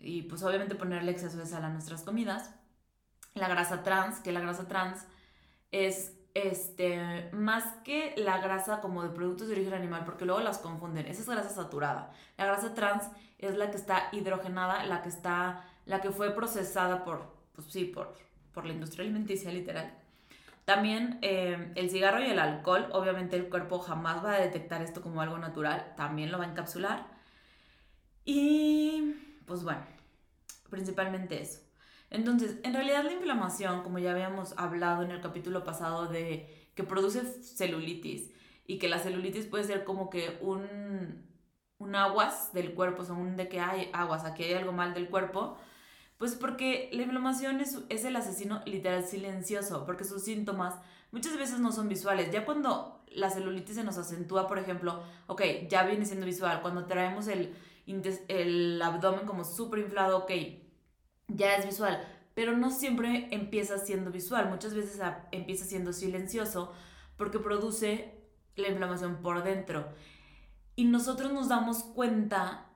y 0.00 0.22
pues 0.22 0.42
obviamente 0.42 0.74
ponerle 0.74 1.12
exceso 1.12 1.36
de 1.36 1.46
sal 1.46 1.64
a 1.64 1.68
nuestras 1.68 2.02
comidas. 2.02 2.50
La 3.34 3.48
grasa 3.48 3.82
trans, 3.82 4.20
que 4.20 4.32
la 4.32 4.40
grasa 4.40 4.68
trans 4.68 5.06
es 5.70 6.14
este, 6.34 7.30
más 7.32 7.64
que 7.84 8.14
la 8.16 8.38
grasa 8.38 8.80
como 8.80 9.02
de 9.02 9.10
productos 9.10 9.48
de 9.48 9.54
origen 9.54 9.74
animal, 9.74 10.04
porque 10.04 10.24
luego 10.24 10.40
las 10.40 10.58
confunden, 10.58 11.06
esa 11.06 11.22
es 11.22 11.28
grasa 11.28 11.50
saturada. 11.50 12.12
La 12.36 12.46
grasa 12.46 12.74
trans 12.74 13.04
es 13.38 13.56
la 13.56 13.70
que 13.70 13.76
está 13.76 14.08
hidrogenada, 14.12 14.84
la 14.84 15.02
que 15.02 15.08
está 15.08 15.64
la 15.86 16.00
que 16.00 16.10
fue 16.10 16.34
procesada 16.34 17.04
por, 17.04 17.34
pues 17.54 17.66
sí, 17.68 17.84
por, 17.84 18.14
por 18.52 18.64
la 18.64 18.72
industria 18.72 19.04
alimenticia 19.04 19.50
literal. 19.50 19.92
También 20.64 21.18
eh, 21.22 21.72
el 21.74 21.90
cigarro 21.90 22.20
y 22.20 22.30
el 22.30 22.38
alcohol, 22.38 22.88
obviamente 22.92 23.36
el 23.36 23.48
cuerpo 23.48 23.80
jamás 23.80 24.24
va 24.24 24.34
a 24.34 24.40
detectar 24.40 24.80
esto 24.80 25.02
como 25.02 25.20
algo 25.20 25.38
natural, 25.38 25.92
también 25.96 26.30
lo 26.30 26.38
va 26.38 26.44
a 26.44 26.48
encapsular. 26.48 27.06
Y 28.24 29.16
pues 29.44 29.64
bueno, 29.64 29.82
principalmente 30.70 31.42
eso. 31.42 31.60
Entonces, 32.12 32.58
en 32.62 32.74
realidad 32.74 33.04
la 33.04 33.12
inflamación, 33.12 33.82
como 33.82 33.98
ya 33.98 34.12
habíamos 34.12 34.52
hablado 34.58 35.02
en 35.02 35.10
el 35.10 35.22
capítulo 35.22 35.64
pasado 35.64 36.06
de 36.06 36.68
que 36.74 36.84
produce 36.84 37.24
celulitis 37.42 38.30
y 38.66 38.78
que 38.78 38.88
la 38.88 38.98
celulitis 38.98 39.46
puede 39.46 39.64
ser 39.64 39.84
como 39.84 40.10
que 40.10 40.38
un, 40.42 41.26
un 41.78 41.94
aguas 41.94 42.52
del 42.52 42.74
cuerpo, 42.74 43.04
son 43.04 43.36
de 43.38 43.48
que 43.48 43.60
hay 43.60 43.90
aguas, 43.94 44.26
aquí 44.26 44.44
hay 44.44 44.52
algo 44.52 44.72
mal 44.72 44.92
del 44.92 45.08
cuerpo, 45.08 45.56
pues 46.18 46.34
porque 46.34 46.90
la 46.92 47.02
inflamación 47.02 47.60
es, 47.62 47.78
es 47.88 48.04
el 48.04 48.14
asesino 48.14 48.60
literal 48.66 49.04
silencioso, 49.04 49.86
porque 49.86 50.04
sus 50.04 50.22
síntomas 50.22 50.74
muchas 51.12 51.38
veces 51.38 51.60
no 51.60 51.72
son 51.72 51.88
visuales. 51.88 52.30
Ya 52.30 52.44
cuando 52.44 53.04
la 53.08 53.30
celulitis 53.30 53.76
se 53.76 53.84
nos 53.84 53.96
acentúa, 53.96 54.46
por 54.48 54.58
ejemplo, 54.58 55.02
ok, 55.28 55.42
ya 55.68 55.84
viene 55.84 56.04
siendo 56.04 56.26
visual. 56.26 56.60
Cuando 56.60 56.84
traemos 56.84 57.26
el, 57.26 57.54
el 58.28 58.82
abdomen 58.82 59.24
como 59.26 59.44
súper 59.44 59.80
inflado, 59.80 60.18
ok, 60.18 60.30
ya 61.36 61.56
es 61.56 61.66
visual. 61.66 62.06
Pero 62.34 62.56
no 62.56 62.70
siempre 62.70 63.28
empieza 63.30 63.78
siendo 63.78 64.10
visual. 64.10 64.48
Muchas 64.48 64.74
veces 64.74 65.00
empieza 65.30 65.64
siendo 65.64 65.92
silencioso 65.92 66.72
porque 67.16 67.38
produce 67.38 68.14
la 68.56 68.68
inflamación 68.68 69.16
por 69.22 69.42
dentro. 69.42 69.88
Y 70.76 70.84
nosotros 70.84 71.32
nos 71.32 71.48
damos 71.48 71.82
cuenta 71.82 72.66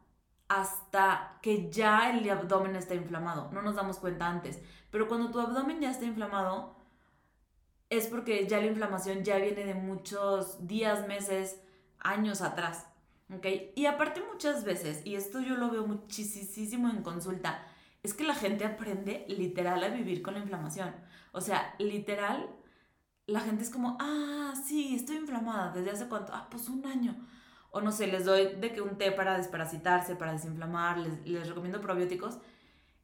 hasta 0.49 1.39
que 1.43 1.71
ya 1.71 2.11
el 2.11 2.29
abdomen 2.29 2.77
está 2.77 2.95
inflamado. 2.95 3.51
No 3.53 3.63
nos 3.63 3.75
damos 3.75 3.99
cuenta 3.99 4.29
antes. 4.29 4.61
Pero 4.91 5.09
cuando 5.09 5.31
tu 5.31 5.41
abdomen 5.41 5.81
ya 5.81 5.91
está 5.91 6.05
inflamado, 6.05 6.77
es 7.91 8.07
porque 8.07 8.47
ya 8.47 8.59
la 8.59 8.67
inflamación 8.67 9.25
ya 9.25 9.39
viene 9.39 9.65
de 9.65 9.75
muchos 9.75 10.67
días, 10.67 11.07
meses, 11.09 11.61
años 11.99 12.43
atrás. 12.43 12.87
¿Ok? 13.35 13.47
Y 13.75 13.87
aparte 13.87 14.23
muchas 14.33 14.65
veces, 14.65 15.05
y 15.05 15.17
esto 15.17 15.41
yo 15.41 15.57
lo 15.57 15.71
veo 15.71 15.87
muchísimo 15.87 16.89
en 16.89 17.03
consulta, 17.03 17.67
es 18.07 18.15
que 18.15 18.25
la 18.25 18.35
gente 18.35 18.65
aprende 18.65 19.27
literal 19.29 19.83
a 19.85 19.89
vivir 19.89 20.23
con 20.23 20.35
la 20.35 20.41
inflamación. 20.41 20.95
O 21.33 21.41
sea, 21.41 21.75
literal, 21.79 22.49
la 23.27 23.41
gente 23.41 23.65
es 23.65 23.71
como, 23.71 23.97
ah, 24.01 24.55
sí, 24.67 24.95
estoy 24.95 25.17
inflamada. 25.17 25.73
¿Desde 25.73 25.91
hace 25.91 26.09
cuánto? 26.09 26.33
Ah, 26.35 26.49
pues 26.51 26.69
un 26.69 26.87
año 26.87 27.17
o 27.77 27.83
no 27.83 27.93
sé, 27.93 28.07
les 28.07 28.25
doy 28.25 28.55
de 28.57 28.73
que 28.73 28.81
un 28.81 28.97
té 28.97 29.13
para 29.13 29.37
desparasitarse, 29.37 30.17
para 30.17 30.33
desinflamar, 30.33 30.97
les, 30.97 31.47
recomiendo 31.47 31.79
probióticos 31.83 32.39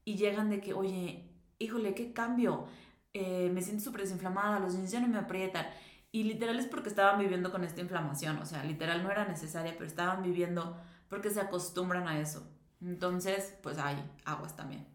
y 0.03 0.17
llegan 0.17 0.49
de 0.49 0.63
que, 0.63 0.73
oye, 0.73 1.29
híjole, 1.59 1.95
qué 1.95 2.15
cambio, 2.15 2.65
eh, 3.13 3.51
me 3.53 3.61
siento 3.61 3.85
súper 3.85 4.01
desinflamada, 4.01 4.61
los 4.61 4.73
niños 4.75 4.91
ya 4.91 5.01
no 5.01 5.09
me 5.09 5.19
aprietan. 5.19 5.67
Y 6.11 6.25
literal 6.25 6.59
es 6.59 6.65
porque 6.65 6.89
estaban 6.89 7.19
viviendo 7.19 7.53
con 7.53 7.65
esta 7.65 7.83
inflamación, 7.83 8.39
o 8.39 8.47
sea, 8.47 8.65
literal 8.65 9.03
no 9.03 9.11
era 9.11 9.27
necesaria, 9.27 9.75
pero 9.75 9.85
estaban 9.85 10.23
viviendo 10.23 10.75
porque 11.11 11.29
se 11.29 11.43
acostumbran 11.43 12.09
a 12.09 12.19
eso. 12.19 12.51
Entonces, 12.81 13.55
pues 13.63 13.77
hay 13.77 14.03
aguas 14.25 14.57
también. 14.57 14.87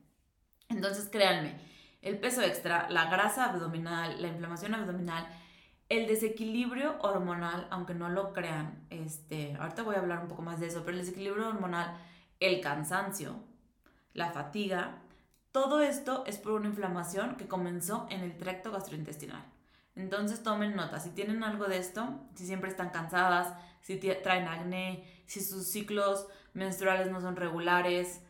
Entonces, 0.69 1.09
créanme, 1.11 1.55
el 2.01 2.19
peso 2.19 2.41
extra, 2.41 2.89
la 2.89 3.09
grasa 3.09 3.45
abdominal, 3.45 4.21
la 4.21 4.27
inflamación 4.27 4.75
abdominal, 4.75 5.27
el 5.89 6.07
desequilibrio 6.07 6.95
hormonal, 6.99 7.67
aunque 7.71 7.93
no 7.93 8.09
lo 8.09 8.33
crean, 8.33 8.85
este, 8.89 9.55
ahorita 9.59 9.83
voy 9.83 9.95
a 9.95 9.99
hablar 9.99 10.19
un 10.19 10.27
poco 10.27 10.41
más 10.41 10.59
de 10.59 10.67
eso, 10.67 10.83
pero 10.83 10.97
el 10.97 11.03
desequilibrio 11.03 11.47
hormonal, 11.47 11.97
el 12.39 12.59
cansancio, 12.61 13.39
la 14.13 14.31
fatiga, 14.31 14.99
todo 15.51 15.81
esto 15.81 16.23
es 16.27 16.37
por 16.37 16.53
una 16.53 16.67
inflamación 16.67 17.35
que 17.35 17.47
comenzó 17.47 18.05
en 18.09 18.21
el 18.21 18.37
tracto 18.37 18.71
gastrointestinal. 18.71 19.43
Entonces 19.95 20.43
tomen 20.43 20.75
nota, 20.75 20.99
si 20.99 21.09
tienen 21.09 21.43
algo 21.43 21.65
de 21.65 21.77
esto, 21.77 22.19
si 22.35 22.45
siempre 22.45 22.69
están 22.69 22.91
cansadas, 22.91 23.53
si 23.81 23.97
traen 23.97 24.47
acné, 24.47 25.03
si 25.25 25.41
sus 25.41 25.67
ciclos 25.71 26.27
menstruales 26.53 27.09
no 27.09 27.21
son 27.21 27.35
regulares, 27.35 28.21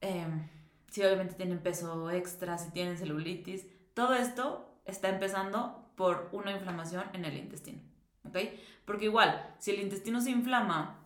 em, 0.00 0.48
si 0.90 1.02
obviamente 1.02 1.34
tienen 1.34 1.58
peso 1.60 2.10
extra, 2.10 2.58
si 2.58 2.70
tienen 2.70 2.96
celulitis, 2.96 3.66
todo 3.94 4.14
esto 4.14 4.80
está 4.84 5.08
empezando 5.08 5.90
por 5.96 6.28
una 6.32 6.52
inflamación 6.52 7.04
en 7.12 7.24
el 7.24 7.36
intestino, 7.36 7.80
¿ok? 8.24 8.38
Porque 8.84 9.06
igual, 9.06 9.54
si 9.58 9.72
el 9.72 9.80
intestino 9.80 10.20
se 10.20 10.30
inflama, 10.30 11.04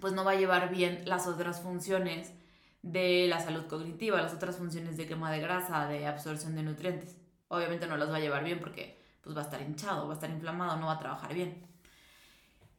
pues 0.00 0.12
no 0.12 0.24
va 0.24 0.32
a 0.32 0.36
llevar 0.36 0.70
bien 0.70 1.02
las 1.04 1.26
otras 1.26 1.60
funciones 1.60 2.32
de 2.82 3.26
la 3.28 3.40
salud 3.40 3.66
cognitiva, 3.66 4.20
las 4.20 4.34
otras 4.34 4.56
funciones 4.56 4.96
de 4.96 5.06
quema 5.06 5.30
de 5.30 5.40
grasa, 5.40 5.86
de 5.86 6.06
absorción 6.06 6.54
de 6.56 6.62
nutrientes. 6.62 7.16
Obviamente 7.48 7.86
no 7.86 7.96
las 7.96 8.10
va 8.10 8.16
a 8.16 8.20
llevar 8.20 8.44
bien 8.44 8.58
porque 8.58 9.00
pues 9.22 9.36
va 9.36 9.40
a 9.40 9.44
estar 9.44 9.62
hinchado, 9.62 10.06
va 10.06 10.12
a 10.12 10.16
estar 10.16 10.30
inflamado, 10.30 10.76
no 10.76 10.86
va 10.86 10.94
a 10.94 10.98
trabajar 10.98 11.32
bien. 11.32 11.66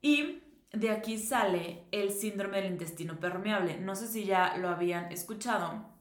Y 0.02 0.44
de 0.72 0.92
aquí 0.92 1.18
sale 1.18 1.86
el 1.92 2.12
síndrome 2.12 2.62
del 2.62 2.74
intestino 2.74 3.20
permeable. 3.20 3.80
No 3.80 3.96
sé 3.96 4.08
si 4.08 4.26
ya 4.26 4.58
lo 4.58 4.70
habían 4.70 5.12
escuchado, 5.12 5.95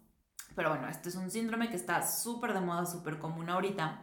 pero 0.55 0.71
bueno, 0.71 0.89
este 0.89 1.09
es 1.09 1.15
un 1.15 1.31
síndrome 1.31 1.71
que 1.71 1.77
está 1.77 2.07
súper 2.07 2.53
de 2.53 2.61
moda, 2.61 2.87
súper 2.87 3.19
común 3.19 3.51
ahorita. 3.51 4.03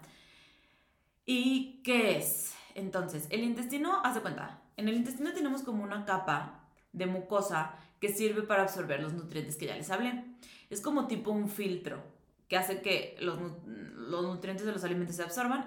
¿Y 1.25 1.81
qué 1.83 2.17
es? 2.17 2.53
Entonces, 2.75 3.27
el 3.29 3.43
intestino, 3.43 4.01
haz 4.03 4.15
de 4.15 4.21
cuenta, 4.21 4.61
en 4.77 4.87
el 4.87 4.95
intestino 4.95 5.33
tenemos 5.33 5.63
como 5.63 5.83
una 5.83 6.05
capa 6.05 6.65
de 6.93 7.05
mucosa 7.05 7.75
que 7.99 8.09
sirve 8.09 8.41
para 8.41 8.63
absorber 8.63 9.01
los 9.01 9.13
nutrientes 9.13 9.55
que 9.55 9.67
ya 9.67 9.75
les 9.75 9.91
hablé. 9.91 10.25
Es 10.69 10.81
como 10.81 11.07
tipo 11.07 11.31
un 11.31 11.49
filtro 11.49 12.01
que 12.47 12.57
hace 12.57 12.81
que 12.81 13.15
los, 13.21 13.39
nutrientes 13.65 14.65
de 14.65 14.73
los 14.73 14.83
alimentos 14.83 15.15
se 15.15 15.23
absorban 15.23 15.65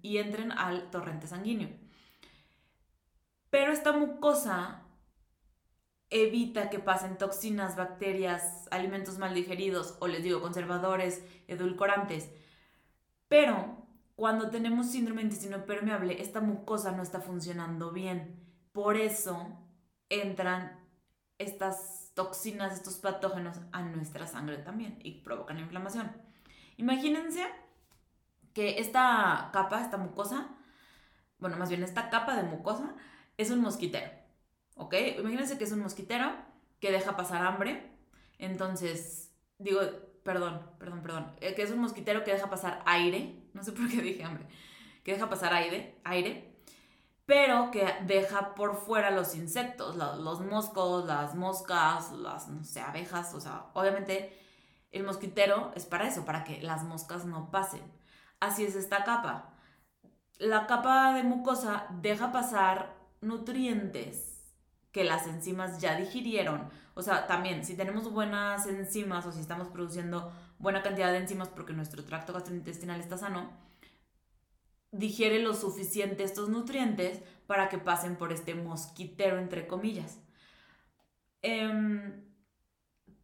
y 0.00 0.18
entren 0.18 0.52
al 0.52 0.90
torrente 0.90 1.26
sanguíneo. 1.26 1.68
Pero 3.50 3.72
esta 3.72 3.92
mucosa 3.92 4.81
evita 6.12 6.70
que 6.70 6.78
pasen 6.78 7.16
toxinas, 7.16 7.74
bacterias, 7.74 8.68
alimentos 8.70 9.18
mal 9.18 9.34
digeridos 9.34 9.96
o 10.00 10.06
les 10.06 10.22
digo 10.22 10.40
conservadores, 10.40 11.24
edulcorantes. 11.48 12.30
Pero 13.28 13.86
cuando 14.14 14.50
tenemos 14.50 14.90
síndrome 14.90 15.22
de 15.22 15.28
intestino 15.28 15.64
permeable, 15.64 16.20
esta 16.20 16.40
mucosa 16.40 16.92
no 16.92 17.02
está 17.02 17.20
funcionando 17.20 17.92
bien. 17.92 18.38
Por 18.72 18.96
eso 18.96 19.58
entran 20.10 20.78
estas 21.38 22.12
toxinas, 22.14 22.74
estos 22.74 22.96
patógenos 22.96 23.58
a 23.72 23.82
nuestra 23.82 24.26
sangre 24.26 24.58
también 24.58 24.98
y 25.02 25.22
provocan 25.22 25.58
inflamación. 25.58 26.12
Imagínense 26.76 27.42
que 28.52 28.78
esta 28.80 29.50
capa, 29.52 29.80
esta 29.80 29.96
mucosa, 29.96 30.50
bueno, 31.38 31.56
más 31.56 31.70
bien 31.70 31.82
esta 31.82 32.10
capa 32.10 32.36
de 32.36 32.42
mucosa 32.42 32.94
es 33.38 33.50
un 33.50 33.62
mosquitero, 33.62 34.10
¿ok? 34.76 34.94
Imagínense 35.18 35.58
que 35.58 35.64
es 35.64 35.72
un 35.72 35.80
mosquitero 35.80 36.32
que 36.80 36.90
deja 36.90 37.16
pasar 37.16 37.44
hambre, 37.44 37.90
entonces, 38.38 39.32
digo, 39.58 39.80
perdón, 40.24 40.62
perdón, 40.78 41.02
perdón, 41.02 41.32
eh, 41.40 41.54
que 41.54 41.62
es 41.62 41.70
un 41.70 41.80
mosquitero 41.80 42.24
que 42.24 42.32
deja 42.32 42.50
pasar 42.50 42.82
aire, 42.86 43.48
no 43.54 43.62
sé 43.62 43.72
por 43.72 43.88
qué 43.88 44.02
dije 44.02 44.24
hambre, 44.24 44.46
que 45.04 45.12
deja 45.12 45.28
pasar 45.28 45.52
aire, 45.54 46.00
aire, 46.04 46.52
pero 47.24 47.70
que 47.70 47.86
deja 48.04 48.54
por 48.54 48.76
fuera 48.76 49.10
los 49.10 49.34
insectos, 49.34 49.96
los, 49.96 50.40
moscos, 50.40 51.06
las 51.06 51.34
moscas, 51.34 52.10
las, 52.12 52.48
no 52.48 52.64
sé, 52.64 52.80
abejas, 52.80 53.32
o 53.34 53.40
sea, 53.40 53.66
obviamente 53.74 54.36
el 54.90 55.04
mosquitero 55.04 55.72
es 55.74 55.86
para 55.86 56.08
eso, 56.08 56.24
para 56.24 56.44
que 56.44 56.60
las 56.62 56.82
moscas 56.84 57.24
no 57.24 57.50
pasen. 57.50 57.82
Así 58.40 58.64
es 58.64 58.74
esta 58.74 59.04
capa. 59.04 59.54
La 60.38 60.66
capa 60.66 61.14
de 61.14 61.22
mucosa 61.22 61.86
deja 61.90 62.32
pasar 62.32 62.94
nutrientes 63.20 64.31
que 64.92 65.04
las 65.04 65.26
enzimas 65.26 65.80
ya 65.80 65.96
digirieron. 65.96 66.68
O 66.94 67.02
sea, 67.02 67.26
también, 67.26 67.64
si 67.64 67.74
tenemos 67.74 68.10
buenas 68.12 68.66
enzimas 68.66 69.26
o 69.26 69.32
si 69.32 69.40
estamos 69.40 69.68
produciendo 69.68 70.32
buena 70.58 70.82
cantidad 70.82 71.10
de 71.10 71.18
enzimas 71.18 71.48
porque 71.48 71.72
nuestro 71.72 72.04
tracto 72.04 72.32
gastrointestinal 72.32 73.00
está 73.00 73.16
sano, 73.16 73.50
digiere 74.92 75.40
lo 75.40 75.54
suficiente 75.54 76.22
estos 76.22 76.50
nutrientes 76.50 77.22
para 77.46 77.68
que 77.68 77.78
pasen 77.78 78.16
por 78.16 78.32
este 78.32 78.54
mosquitero, 78.54 79.38
entre 79.38 79.66
comillas. 79.66 80.18
Em, 81.40 82.24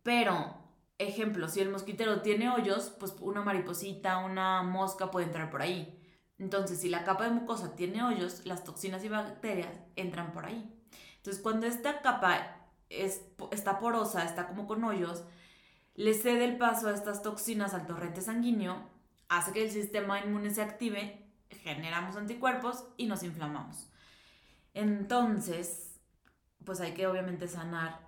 pero, 0.03 0.55
ejemplo, 0.99 1.49
si 1.49 1.61
el 1.61 1.71
mosquitero 1.71 2.23
tiene 2.23 2.51
hoyos, 2.51 2.91
pues 2.99 3.15
una 3.21 3.43
mariposita, 3.43 4.19
una 4.19 4.63
mosca 4.63 5.11
puede 5.11 5.27
entrar 5.27 5.51
por 5.51 5.63
ahí. 5.63 5.95
Entonces, 6.39 6.81
si 6.81 6.89
la 6.89 7.05
capa 7.05 7.25
de 7.25 7.31
mucosa 7.31 7.77
tiene 7.77 8.03
hoyos, 8.03 8.47
las 8.47 8.65
toxinas 8.65 9.05
y 9.05 9.09
bacterias 9.09 9.79
entran 9.97 10.33
por 10.33 10.47
ahí. 10.47 10.78
Entonces, 11.19 11.43
cuando 11.43 11.67
esta 11.67 12.01
capa 12.01 12.57
es, 12.89 13.23
está 13.53 13.79
porosa, 13.79 14.25
está 14.25 14.47
como 14.47 14.67
con 14.67 14.83
hoyos, 14.85 15.25
le 15.95 16.15
cede 16.15 16.45
el 16.45 16.59
paso 16.59 16.89
a 16.89 16.95
estas 16.95 17.23
toxinas 17.23 17.75
al 17.75 17.87
torrente 17.87 18.21
sanguíneo, 18.21 18.89
hace 19.29 19.53
que 19.53 19.65
el 19.65 19.71
sistema 19.71 20.21
inmune 20.21 20.51
se 20.51 20.63
active 20.63 21.29
generamos 21.51 22.17
anticuerpos 22.17 22.85
y 22.97 23.07
nos 23.07 23.23
inflamamos. 23.23 23.89
Entonces, 24.75 26.01
pues 26.65 26.81
hay 26.81 26.93
que 26.93 27.07
obviamente 27.07 27.49
sanar 27.49 28.01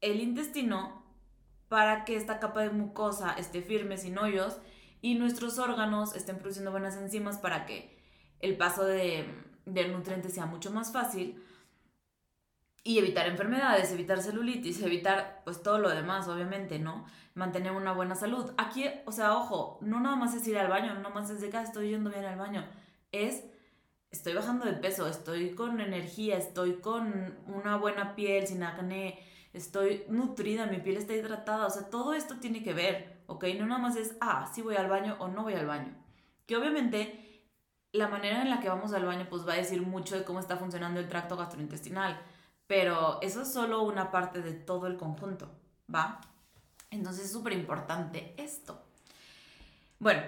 el 0.00 0.20
intestino 0.20 1.04
para 1.68 2.04
que 2.04 2.16
esta 2.16 2.38
capa 2.38 2.60
de 2.60 2.70
mucosa 2.70 3.32
esté 3.32 3.62
firme, 3.62 3.96
sin 3.96 4.18
hoyos, 4.18 4.58
y 5.00 5.14
nuestros 5.14 5.58
órganos 5.58 6.14
estén 6.14 6.38
produciendo 6.38 6.70
buenas 6.70 6.96
enzimas 6.96 7.38
para 7.38 7.66
que 7.66 7.96
el 8.40 8.56
paso 8.56 8.84
de, 8.84 9.26
del 9.64 9.92
nutriente 9.92 10.28
sea 10.28 10.46
mucho 10.46 10.70
más 10.70 10.92
fácil 10.92 11.42
y 12.86 13.00
evitar 13.00 13.26
enfermedades, 13.26 13.90
evitar 13.90 14.22
celulitis, 14.22 14.80
evitar 14.80 15.42
pues 15.44 15.60
todo 15.60 15.78
lo 15.78 15.90
demás, 15.90 16.28
obviamente, 16.28 16.78
¿no? 16.78 17.04
Mantener 17.34 17.72
una 17.72 17.92
buena 17.92 18.14
salud. 18.14 18.52
Aquí, 18.56 18.84
o 19.06 19.10
sea, 19.10 19.36
ojo, 19.36 19.78
no 19.80 19.98
nada 19.98 20.14
más 20.14 20.36
es 20.36 20.46
ir 20.46 20.56
al 20.56 20.68
baño, 20.68 20.94
no 20.94 21.10
más 21.10 21.28
es 21.30 21.40
de 21.40 21.50
que 21.50 21.56
ah, 21.56 21.62
estoy 21.62 21.90
yendo 21.90 22.10
bien 22.10 22.24
al 22.24 22.38
baño, 22.38 22.64
es 23.10 23.42
estoy 24.12 24.34
bajando 24.34 24.66
de 24.66 24.74
peso, 24.74 25.08
estoy 25.08 25.56
con 25.56 25.80
energía, 25.80 26.38
estoy 26.38 26.74
con 26.74 27.36
una 27.48 27.76
buena 27.76 28.14
piel, 28.14 28.46
sin 28.46 28.62
acné, 28.62 29.18
estoy 29.52 30.04
nutrida, 30.08 30.66
mi 30.66 30.78
piel 30.78 30.96
está 30.96 31.12
hidratada, 31.12 31.66
o 31.66 31.70
sea, 31.70 31.90
todo 31.90 32.14
esto 32.14 32.36
tiene 32.36 32.62
que 32.62 32.72
ver, 32.72 33.20
¿ok? 33.26 33.46
No 33.58 33.66
nada 33.66 33.80
más 33.80 33.96
es, 33.96 34.16
ah, 34.20 34.48
sí 34.54 34.62
voy 34.62 34.76
al 34.76 34.88
baño 34.88 35.16
o 35.18 35.26
no 35.26 35.42
voy 35.42 35.54
al 35.54 35.66
baño. 35.66 35.92
Que 36.46 36.56
obviamente 36.56 37.42
la 37.90 38.06
manera 38.06 38.42
en 38.42 38.50
la 38.50 38.60
que 38.60 38.68
vamos 38.68 38.92
al 38.92 39.04
baño 39.04 39.26
pues 39.28 39.44
va 39.46 39.54
a 39.54 39.56
decir 39.56 39.82
mucho 39.82 40.16
de 40.16 40.22
cómo 40.22 40.38
está 40.38 40.56
funcionando 40.56 41.00
el 41.00 41.08
tracto 41.08 41.36
gastrointestinal 41.36 42.16
pero 42.66 43.20
eso 43.22 43.42
es 43.42 43.52
solo 43.52 43.82
una 43.82 44.10
parte 44.10 44.42
de 44.42 44.52
todo 44.52 44.86
el 44.86 44.96
conjunto, 44.96 45.54
¿va? 45.92 46.20
Entonces 46.90 47.26
es 47.26 47.32
súper 47.32 47.52
importante 47.52 48.34
esto. 48.36 48.82
Bueno, 49.98 50.22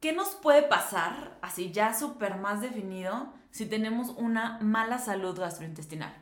¿qué 0.00 0.12
nos 0.12 0.34
puede 0.34 0.62
pasar, 0.62 1.38
así 1.42 1.72
ya 1.72 1.94
súper 1.94 2.36
más 2.36 2.60
definido, 2.60 3.32
si 3.50 3.66
tenemos 3.66 4.10
una 4.10 4.58
mala 4.60 4.98
salud 4.98 5.38
gastrointestinal? 5.38 6.14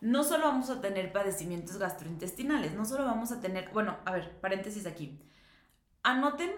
No 0.00 0.24
solo 0.24 0.46
vamos 0.46 0.70
a 0.70 0.80
tener 0.80 1.12
padecimientos 1.12 1.78
gastrointestinales, 1.78 2.74
no 2.74 2.84
solo 2.84 3.04
vamos 3.04 3.32
a 3.32 3.40
tener, 3.40 3.70
bueno, 3.72 3.96
a 4.04 4.12
ver, 4.12 4.38
paréntesis 4.40 4.86
aquí. 4.86 5.20
Anoten 6.02 6.50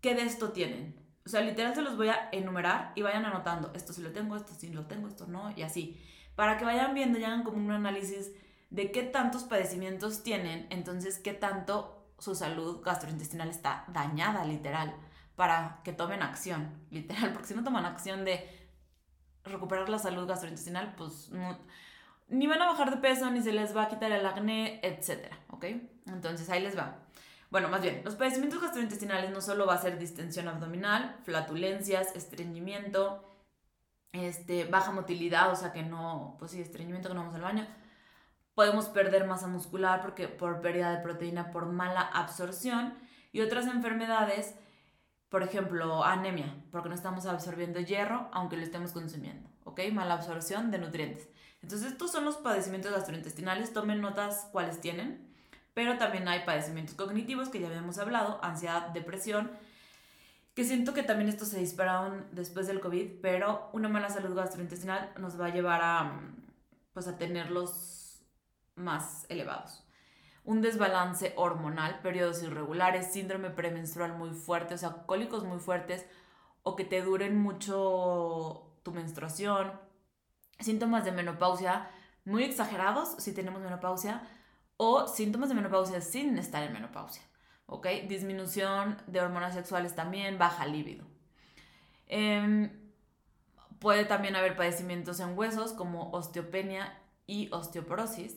qué 0.00 0.14
de 0.14 0.22
esto 0.22 0.52
tienen. 0.52 0.94
O 1.24 1.28
sea, 1.28 1.40
literal 1.40 1.74
se 1.74 1.82
los 1.82 1.96
voy 1.96 2.08
a 2.08 2.28
enumerar 2.30 2.92
y 2.94 3.02
vayan 3.02 3.24
anotando. 3.24 3.72
Esto 3.74 3.92
sí 3.92 4.00
lo 4.00 4.12
tengo, 4.12 4.36
esto 4.36 4.52
sí 4.56 4.68
lo 4.68 4.86
tengo, 4.86 5.08
esto 5.08 5.26
no, 5.26 5.52
y 5.56 5.62
así 5.62 6.00
para 6.36 6.58
que 6.58 6.64
vayan 6.64 6.94
viendo 6.94 7.18
y 7.18 7.24
hagan 7.24 7.42
como 7.42 7.56
un 7.56 7.72
análisis 7.72 8.30
de 8.70 8.92
qué 8.92 9.02
tantos 9.02 9.44
padecimientos 9.44 10.22
tienen, 10.22 10.66
entonces 10.70 11.18
qué 11.18 11.32
tanto 11.32 12.06
su 12.18 12.34
salud 12.34 12.82
gastrointestinal 12.82 13.48
está 13.48 13.84
dañada, 13.88 14.44
literal, 14.44 14.94
para 15.34 15.80
que 15.82 15.92
tomen 15.92 16.22
acción, 16.22 16.86
literal, 16.90 17.32
porque 17.32 17.48
si 17.48 17.54
no 17.54 17.64
toman 17.64 17.84
acción 17.84 18.24
de 18.24 18.48
recuperar 19.44 19.88
la 19.88 19.98
salud 19.98 20.26
gastrointestinal, 20.26 20.94
pues 20.96 21.30
ni 22.28 22.46
van 22.46 22.60
a 22.62 22.66
bajar 22.66 22.90
de 22.90 22.96
peso, 22.96 23.30
ni 23.30 23.42
se 23.42 23.52
les 23.52 23.76
va 23.76 23.84
a 23.84 23.88
quitar 23.88 24.10
el 24.12 24.26
acné, 24.26 24.80
etcétera, 24.82 25.38
¿ok? 25.50 25.64
Entonces 26.06 26.50
ahí 26.50 26.62
les 26.62 26.76
va. 26.76 26.98
Bueno, 27.50 27.68
más 27.68 27.80
bien, 27.80 28.02
los 28.04 28.16
padecimientos 28.16 28.60
gastrointestinales 28.60 29.30
no 29.30 29.40
solo 29.40 29.66
va 29.66 29.74
a 29.74 29.80
ser 29.80 29.98
distensión 29.98 30.48
abdominal, 30.48 31.16
flatulencias, 31.22 32.14
estreñimiento, 32.16 33.22
este, 34.16 34.64
baja 34.64 34.90
motilidad, 34.90 35.52
o 35.52 35.56
sea 35.56 35.72
que 35.72 35.82
no, 35.82 36.36
pues 36.38 36.50
sí, 36.50 36.60
estreñimiento 36.60 37.08
que 37.08 37.14
no 37.14 37.20
vamos 37.20 37.34
al 37.34 37.42
baño. 37.42 37.66
Podemos 38.54 38.86
perder 38.88 39.26
masa 39.26 39.46
muscular 39.46 40.00
porque 40.00 40.28
por 40.28 40.60
pérdida 40.60 40.90
de 40.90 41.02
proteína, 41.02 41.50
por 41.50 41.66
mala 41.66 42.00
absorción. 42.00 42.94
Y 43.32 43.40
otras 43.40 43.66
enfermedades, 43.66 44.54
por 45.28 45.42
ejemplo, 45.42 46.04
anemia, 46.04 46.54
porque 46.70 46.88
no 46.88 46.94
estamos 46.94 47.26
absorbiendo 47.26 47.80
hierro 47.80 48.28
aunque 48.32 48.56
lo 48.56 48.62
estemos 48.62 48.92
consumiendo, 48.92 49.48
¿ok? 49.64 49.80
Mala 49.92 50.14
absorción 50.14 50.70
de 50.70 50.78
nutrientes. 50.78 51.28
Entonces, 51.62 51.92
estos 51.92 52.12
son 52.12 52.24
los 52.24 52.36
padecimientos 52.36 52.92
gastrointestinales, 52.92 53.72
tomen 53.72 54.00
notas 54.00 54.48
cuáles 54.52 54.80
tienen, 54.80 55.34
pero 55.74 55.98
también 55.98 56.26
hay 56.28 56.44
padecimientos 56.44 56.94
cognitivos 56.94 57.48
que 57.48 57.60
ya 57.60 57.66
habíamos 57.66 57.98
hablado, 57.98 58.38
ansiedad, 58.42 58.88
depresión, 58.88 59.50
que 60.56 60.64
siento 60.64 60.94
que 60.94 61.02
también 61.02 61.28
estos 61.28 61.48
se 61.48 61.58
dispararon 61.58 62.26
después 62.32 62.66
del 62.66 62.80
COVID, 62.80 63.20
pero 63.20 63.68
una 63.74 63.90
mala 63.90 64.08
salud 64.08 64.34
gastrointestinal 64.34 65.12
nos 65.18 65.38
va 65.38 65.46
a 65.46 65.54
llevar 65.54 65.82
a, 65.82 66.18
pues, 66.94 67.06
a 67.06 67.18
tenerlos 67.18 68.22
más 68.74 69.26
elevados. 69.28 69.86
Un 70.44 70.62
desbalance 70.62 71.34
hormonal, 71.36 72.00
periodos 72.00 72.42
irregulares, 72.42 73.12
síndrome 73.12 73.50
premenstrual 73.50 74.16
muy 74.16 74.30
fuerte, 74.30 74.72
o 74.72 74.78
sea, 74.78 75.04
cólicos 75.04 75.44
muy 75.44 75.58
fuertes, 75.58 76.06
o 76.62 76.74
que 76.74 76.86
te 76.86 77.02
duren 77.02 77.36
mucho 77.38 78.72
tu 78.82 78.92
menstruación, 78.92 79.78
síntomas 80.58 81.04
de 81.04 81.12
menopausia 81.12 81.90
muy 82.24 82.44
exagerados 82.44 83.16
si 83.18 83.34
tenemos 83.34 83.60
menopausia, 83.60 84.26
o 84.78 85.06
síntomas 85.06 85.50
de 85.50 85.54
menopausia 85.54 86.00
sin 86.00 86.38
estar 86.38 86.62
en 86.62 86.72
menopausia. 86.72 87.22
¿Ok? 87.66 87.86
Disminución 88.08 88.96
de 89.06 89.20
hormonas 89.20 89.54
sexuales 89.54 89.94
también, 89.94 90.38
baja 90.38 90.66
líbido. 90.66 91.06
Em, 92.06 92.70
puede 93.78 94.04
también 94.04 94.36
haber 94.36 94.56
padecimientos 94.56 95.20
en 95.20 95.36
huesos 95.36 95.72
como 95.72 96.10
osteopenia 96.12 96.98
y 97.26 97.48
osteoporosis. 97.52 98.36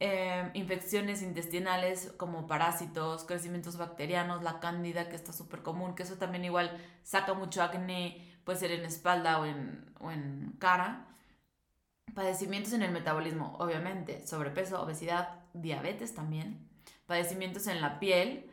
Em, 0.00 0.50
infecciones 0.54 1.22
intestinales 1.22 2.12
como 2.16 2.46
parásitos, 2.46 3.24
crecimientos 3.24 3.76
bacterianos, 3.76 4.42
la 4.42 4.60
cándida 4.60 5.08
que 5.08 5.16
está 5.16 5.32
súper 5.32 5.62
común, 5.62 5.94
que 5.94 6.02
eso 6.02 6.16
también 6.16 6.44
igual 6.44 6.76
saca 7.02 7.34
mucho 7.34 7.62
acné, 7.62 8.40
puede 8.44 8.58
ser 8.58 8.72
en 8.72 8.84
espalda 8.84 9.38
o 9.38 9.46
en, 9.46 9.94
o 10.00 10.10
en 10.10 10.56
cara. 10.58 11.08
Padecimientos 12.14 12.72
en 12.72 12.82
el 12.82 12.90
metabolismo, 12.92 13.56
obviamente, 13.58 14.26
sobrepeso, 14.26 14.82
obesidad, 14.82 15.40
diabetes 15.54 16.14
también 16.14 16.71
padecimientos 17.06 17.66
en 17.66 17.80
la 17.80 17.98
piel, 17.98 18.50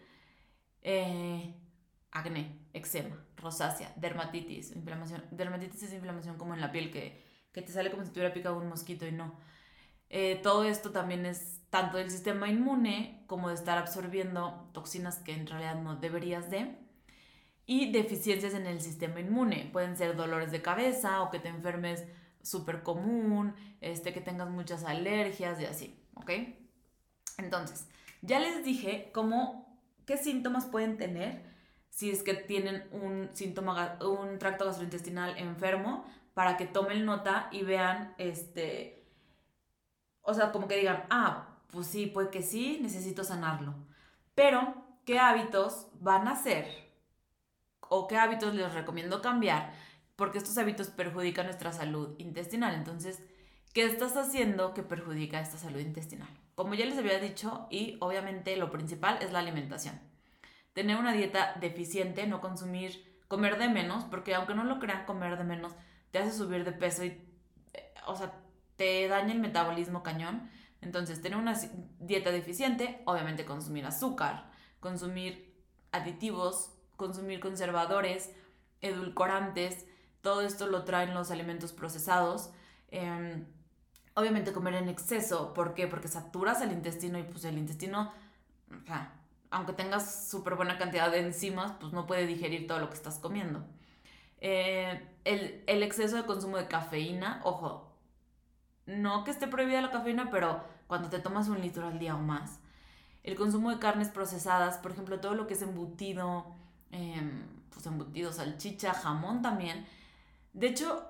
eh, 0.82 1.54
acné, 2.12 2.60
eczema, 2.74 3.24
rosácea, 3.38 3.94
dermatitis, 3.96 4.76
inflamación. 4.76 5.24
Dermatitis 5.32 5.84
es 5.84 5.94
inflamación 5.94 6.38
como 6.38 6.54
en 6.54 6.62
la 6.62 6.72
piel 6.72 6.92
que, 6.92 7.24
que 7.52 7.62
te 7.62 7.72
sale 7.72 7.92
como 7.92 8.04
si 8.04 8.12
te 8.12 8.20
hubiera 8.20 8.34
picado 8.34 8.58
un 8.58 8.68
mosquito 8.68 9.06
y 9.08 9.12
no. 9.12 9.36
Eh, 10.10 10.40
todo 10.42 10.64
esto 10.64 10.92
también 10.92 11.26
es 11.26 11.62
tanto 11.70 11.98
del 11.98 12.10
sistema 12.10 12.50
inmune 12.50 13.24
como 13.28 13.50
de 13.50 13.56
estar 13.56 13.78
absorbiendo 13.78 14.70
toxinas 14.74 15.18
que 15.18 15.34
en 15.34 15.46
realidad 15.46 15.76
no 15.82 15.96
deberías 15.96 16.50
de. 16.50 16.76
Y 17.66 17.92
deficiencias 17.92 18.56
en 18.56 18.66
el 18.66 18.82
sistema 18.82 19.20
inmune. 19.20 19.70
Pueden 19.72 19.96
ser 19.96 20.16
dolores 20.16 20.52
de 20.52 20.64
cabeza 20.64 21.22
o 21.22 21.30
que 21.30 21.40
te 21.40 21.50
enfermes 21.50 22.04
súper 22.42 22.82
común, 22.82 23.54
este, 23.82 24.12
que 24.14 24.22
tengas 24.22 24.50
muchas 24.50 24.84
alergias 24.84 25.62
y 25.62 25.66
así, 25.66 26.04
¿ok? 26.16 26.32
Entonces, 27.38 27.88
ya 28.22 28.40
les 28.40 28.64
dije 28.64 29.12
cómo, 29.14 29.80
qué 30.06 30.18
síntomas 30.18 30.66
pueden 30.66 30.98
tener 30.98 31.50
si 31.90 32.12
es 32.12 32.24
que 32.24 32.34
tienen 32.34 32.88
un 32.92 33.30
síntoma, 33.34 33.98
un 34.02 34.40
tracto 34.40 34.66
gastrointestinal 34.66 35.38
enfermo, 35.38 36.06
para 36.34 36.56
que 36.56 36.66
tomen 36.66 37.06
nota 37.06 37.50
y 37.52 37.64
vean, 37.64 38.14
este, 38.18 39.06
o 40.22 40.34
sea, 40.34 40.52
como 40.54 40.68
que 40.68 40.78
digan, 40.78 41.04
ah, 41.10 41.58
pues 41.72 41.88
sí, 41.88 42.06
puede 42.06 42.30
que 42.30 42.42
sí, 42.42 42.80
necesito 42.82 43.24
sanarlo. 43.24 43.76
Pero, 44.36 44.76
¿qué 45.06 45.20
hábitos 45.20 45.88
van 45.96 46.28
a 46.28 46.32
hacer? 46.32 46.66
¿O 47.82 48.08
qué 48.08 48.18
hábitos 48.18 48.56
les 48.56 48.74
recomiendo 48.74 49.22
cambiar? 49.22 49.74
Porque 50.16 50.38
estos 50.38 50.58
hábitos 50.58 50.88
perjudican 50.88 51.48
nuestra 51.48 51.74
salud 51.74 52.16
intestinal. 52.20 52.76
Entonces, 52.76 53.22
¿qué 53.74 53.86
estás 53.86 54.16
haciendo 54.18 54.74
que 54.74 54.84
perjudica 54.84 55.40
esta 55.40 55.58
salud 55.58 55.80
intestinal? 55.80 56.30
Como 56.56 56.74
ya 56.74 56.86
les 56.86 56.98
había 56.98 57.20
dicho, 57.20 57.68
y 57.70 57.98
obviamente 58.02 58.56
lo 58.58 58.72
principal 58.72 59.20
es 59.22 59.32
la 59.32 59.40
alimentación. 59.40 60.00
Tener 60.74 60.98
una 60.98 61.14
dieta 61.14 61.56
deficiente, 61.60 62.28
no 62.28 62.42
consumir, 62.42 63.22
comer 63.28 63.58
de 63.58 63.70
menos, 63.70 64.04
porque 64.06 64.36
aunque 64.36 64.56
no 64.56 64.64
lo 64.64 64.80
crean, 64.80 65.06
comer 65.06 65.38
de 65.38 65.44
menos 65.44 65.74
te 66.12 66.20
hace 66.20 66.32
subir 66.32 66.66
de 66.66 66.72
peso 66.72 67.04
y, 67.04 67.22
eh, 67.74 67.94
o 68.08 68.16
sea, 68.16 68.34
te 68.76 69.08
daña 69.08 69.34
el 69.34 69.40
metabolismo 69.40 70.04
cañón. 70.04 70.50
Entonces, 70.82 71.22
tener 71.22 71.38
una 71.38 71.60
dieta 72.00 72.32
deficiente, 72.32 73.02
obviamente 73.06 73.46
consumir 73.46 73.86
azúcar, 73.86 74.50
consumir 74.80 75.54
aditivos, 75.92 76.72
consumir 76.96 77.40
conservadores, 77.40 78.32
edulcorantes, 78.82 79.86
todo 80.22 80.42
esto 80.42 80.68
lo 80.68 80.84
traen 80.84 81.14
los 81.14 81.32
alimentos 81.32 81.74
procesados. 81.74 82.52
Em, 82.90 83.46
obviamente 84.20 84.54
comer 84.54 84.76
en 84.76 84.90
exceso. 84.90 85.54
¿Por 85.54 85.74
qué? 85.74 85.88
Porque 85.88 86.08
saturas 86.08 86.62
el 86.62 86.72
intestino 86.72 87.18
y 87.18 87.24
pues 87.24 87.46
el 87.46 87.58
intestino, 87.58 88.12
o 88.70 88.86
sea, 88.86 89.14
aunque 89.52 89.74
tengas 89.74 90.30
súper 90.30 90.56
buena 90.56 90.78
cantidad 90.78 91.12
de 91.12 91.20
enzimas, 91.20 91.74
pues 91.80 91.94
no 91.94 92.06
puede 92.06 92.28
digerir 92.28 92.68
todo 92.68 92.80
lo 92.80 92.90
que 92.90 92.96
estás 92.96 93.18
comiendo. 93.18 93.66
Eh, 94.42 95.08
el, 95.26 95.64
el, 95.68 95.84
exceso 95.84 96.16
de 96.16 96.26
consumo 96.26 96.58
de 96.58 96.68
cafeína, 96.68 97.42
ojo, 97.44 97.94
no 98.86 99.24
que 99.24 99.32
esté 99.32 99.48
prohibida 99.48 99.82
la 99.82 99.92
cafeína, 99.92 100.30
pero 100.32 100.64
cuando 100.88 101.10
te 101.10 101.20
tomas 101.20 101.50
un 101.50 101.62
litro 101.62 101.88
al 101.88 102.00
día 102.00 102.16
o 102.16 102.20
más. 102.20 102.60
El 103.24 103.36
consumo 103.36 103.70
de 103.70 103.80
carnes 103.80 104.10
procesadas, 104.10 104.78
por 104.78 104.92
ejemplo, 104.92 105.20
todo 105.20 105.36
lo 105.36 105.46
que 105.46 105.54
es 105.56 105.62
embutido, 105.62 106.46
eh, 106.92 107.22
pues 107.70 107.86
embutido, 107.86 108.32
salchicha, 108.32 108.94
jamón 108.94 109.42
también. 109.42 109.86
De 110.54 110.68
hecho, 110.68 111.06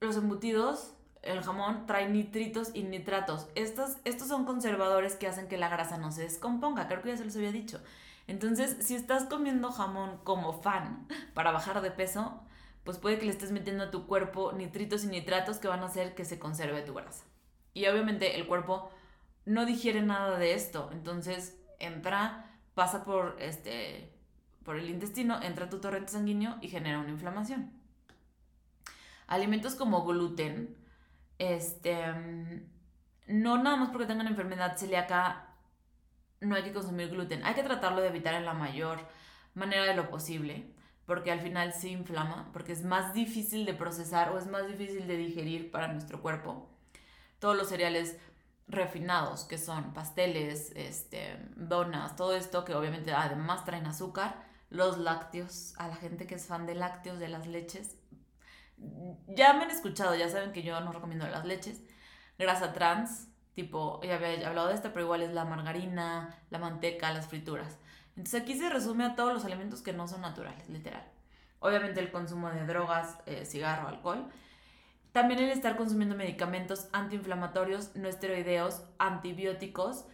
los 0.00 0.16
embutidos 0.16 0.94
el 1.22 1.42
jamón 1.42 1.86
trae 1.86 2.08
nitritos 2.08 2.70
y 2.74 2.82
nitratos. 2.82 3.48
Estos, 3.54 3.96
estos 4.04 4.28
son 4.28 4.44
conservadores 4.44 5.16
que 5.16 5.26
hacen 5.26 5.48
que 5.48 5.58
la 5.58 5.68
grasa 5.68 5.98
no 5.98 6.12
se 6.12 6.22
descomponga, 6.22 6.88
creo 6.88 7.02
que 7.02 7.10
ya 7.10 7.16
se 7.16 7.24
los 7.24 7.36
había 7.36 7.52
dicho. 7.52 7.80
Entonces, 8.26 8.76
si 8.80 8.94
estás 8.94 9.24
comiendo 9.24 9.72
jamón 9.72 10.18
como 10.24 10.52
fan 10.52 11.06
para 11.34 11.50
bajar 11.50 11.80
de 11.82 11.90
peso, 11.90 12.40
pues 12.84 12.98
puede 12.98 13.18
que 13.18 13.26
le 13.26 13.32
estés 13.32 13.50
metiendo 13.52 13.84
a 13.84 13.90
tu 13.90 14.06
cuerpo 14.06 14.52
nitritos 14.52 15.04
y 15.04 15.08
nitratos 15.08 15.58
que 15.58 15.68
van 15.68 15.80
a 15.80 15.86
hacer 15.86 16.14
que 16.14 16.24
se 16.24 16.38
conserve 16.38 16.82
tu 16.82 16.94
grasa. 16.94 17.24
Y 17.74 17.86
obviamente 17.86 18.36
el 18.36 18.46
cuerpo 18.46 18.90
no 19.44 19.66
digiere 19.66 20.02
nada 20.02 20.38
de 20.38 20.54
esto, 20.54 20.90
entonces 20.92 21.58
entra, 21.78 22.50
pasa 22.74 23.04
por 23.04 23.36
este 23.40 24.12
por 24.64 24.76
el 24.76 24.90
intestino, 24.90 25.42
entra 25.42 25.66
a 25.66 25.70
tu 25.70 25.80
torrente 25.80 26.12
sanguíneo 26.12 26.56
y 26.60 26.68
genera 26.68 26.98
una 26.98 27.10
inflamación. 27.10 27.72
Alimentos 29.26 29.74
como 29.74 30.04
gluten, 30.04 30.76
este, 31.40 31.96
no 33.26 33.62
nada 33.62 33.76
más 33.76 33.88
porque 33.88 34.06
tengan 34.06 34.26
enfermedad 34.26 34.76
celíaca, 34.76 35.54
no 36.40 36.54
hay 36.54 36.62
que 36.62 36.74
consumir 36.74 37.08
gluten. 37.08 37.42
Hay 37.44 37.54
que 37.54 37.62
tratarlo 37.62 38.02
de 38.02 38.08
evitar 38.08 38.34
en 38.34 38.44
la 38.44 38.52
mayor 38.52 39.08
manera 39.54 39.84
de 39.84 39.94
lo 39.94 40.10
posible, 40.10 40.70
porque 41.06 41.32
al 41.32 41.40
final 41.40 41.72
se 41.72 41.88
inflama, 41.88 42.50
porque 42.52 42.72
es 42.72 42.84
más 42.84 43.14
difícil 43.14 43.64
de 43.64 43.72
procesar 43.72 44.30
o 44.30 44.38
es 44.38 44.46
más 44.46 44.68
difícil 44.68 45.06
de 45.06 45.16
digerir 45.16 45.70
para 45.70 45.88
nuestro 45.88 46.20
cuerpo. 46.20 46.68
Todos 47.38 47.56
los 47.56 47.70
cereales 47.70 48.18
refinados, 48.68 49.44
que 49.44 49.56
son 49.56 49.94
pasteles, 49.94 50.72
este, 50.76 51.38
donas, 51.56 52.16
todo 52.16 52.36
esto 52.36 52.66
que 52.66 52.74
obviamente 52.74 53.14
además 53.14 53.64
traen 53.64 53.86
azúcar, 53.86 54.44
los 54.68 54.98
lácteos, 54.98 55.72
a 55.78 55.88
la 55.88 55.96
gente 55.96 56.26
que 56.26 56.34
es 56.34 56.46
fan 56.46 56.66
de 56.66 56.74
lácteos, 56.74 57.18
de 57.18 57.28
las 57.28 57.46
leches, 57.46 57.96
ya 59.28 59.52
me 59.54 59.64
han 59.64 59.70
escuchado, 59.70 60.14
ya 60.14 60.28
saben 60.28 60.52
que 60.52 60.62
yo 60.62 60.80
no 60.80 60.92
recomiendo 60.92 61.26
las 61.28 61.44
leches. 61.44 61.82
Grasa 62.38 62.72
trans, 62.72 63.28
tipo, 63.54 64.00
ya 64.02 64.16
había 64.16 64.48
hablado 64.48 64.68
de 64.68 64.74
esta, 64.74 64.92
pero 64.92 65.04
igual 65.04 65.22
es 65.22 65.32
la 65.32 65.44
margarina, 65.44 66.38
la 66.50 66.58
manteca, 66.58 67.12
las 67.12 67.26
frituras. 67.26 67.78
Entonces 68.16 68.42
aquí 68.42 68.58
se 68.58 68.68
resume 68.68 69.04
a 69.04 69.14
todos 69.14 69.32
los 69.32 69.44
alimentos 69.44 69.82
que 69.82 69.92
no 69.92 70.08
son 70.08 70.22
naturales, 70.22 70.68
literal. 70.68 71.04
Obviamente 71.58 72.00
el 72.00 72.10
consumo 72.10 72.50
de 72.50 72.66
drogas, 72.66 73.18
eh, 73.26 73.44
cigarro, 73.44 73.88
alcohol. 73.88 74.28
También 75.12 75.40
el 75.40 75.50
estar 75.50 75.76
consumiendo 75.76 76.16
medicamentos 76.16 76.88
antiinflamatorios, 76.92 77.94
no 77.96 78.08
esteroideos, 78.08 78.84
antibióticos. 78.98 80.04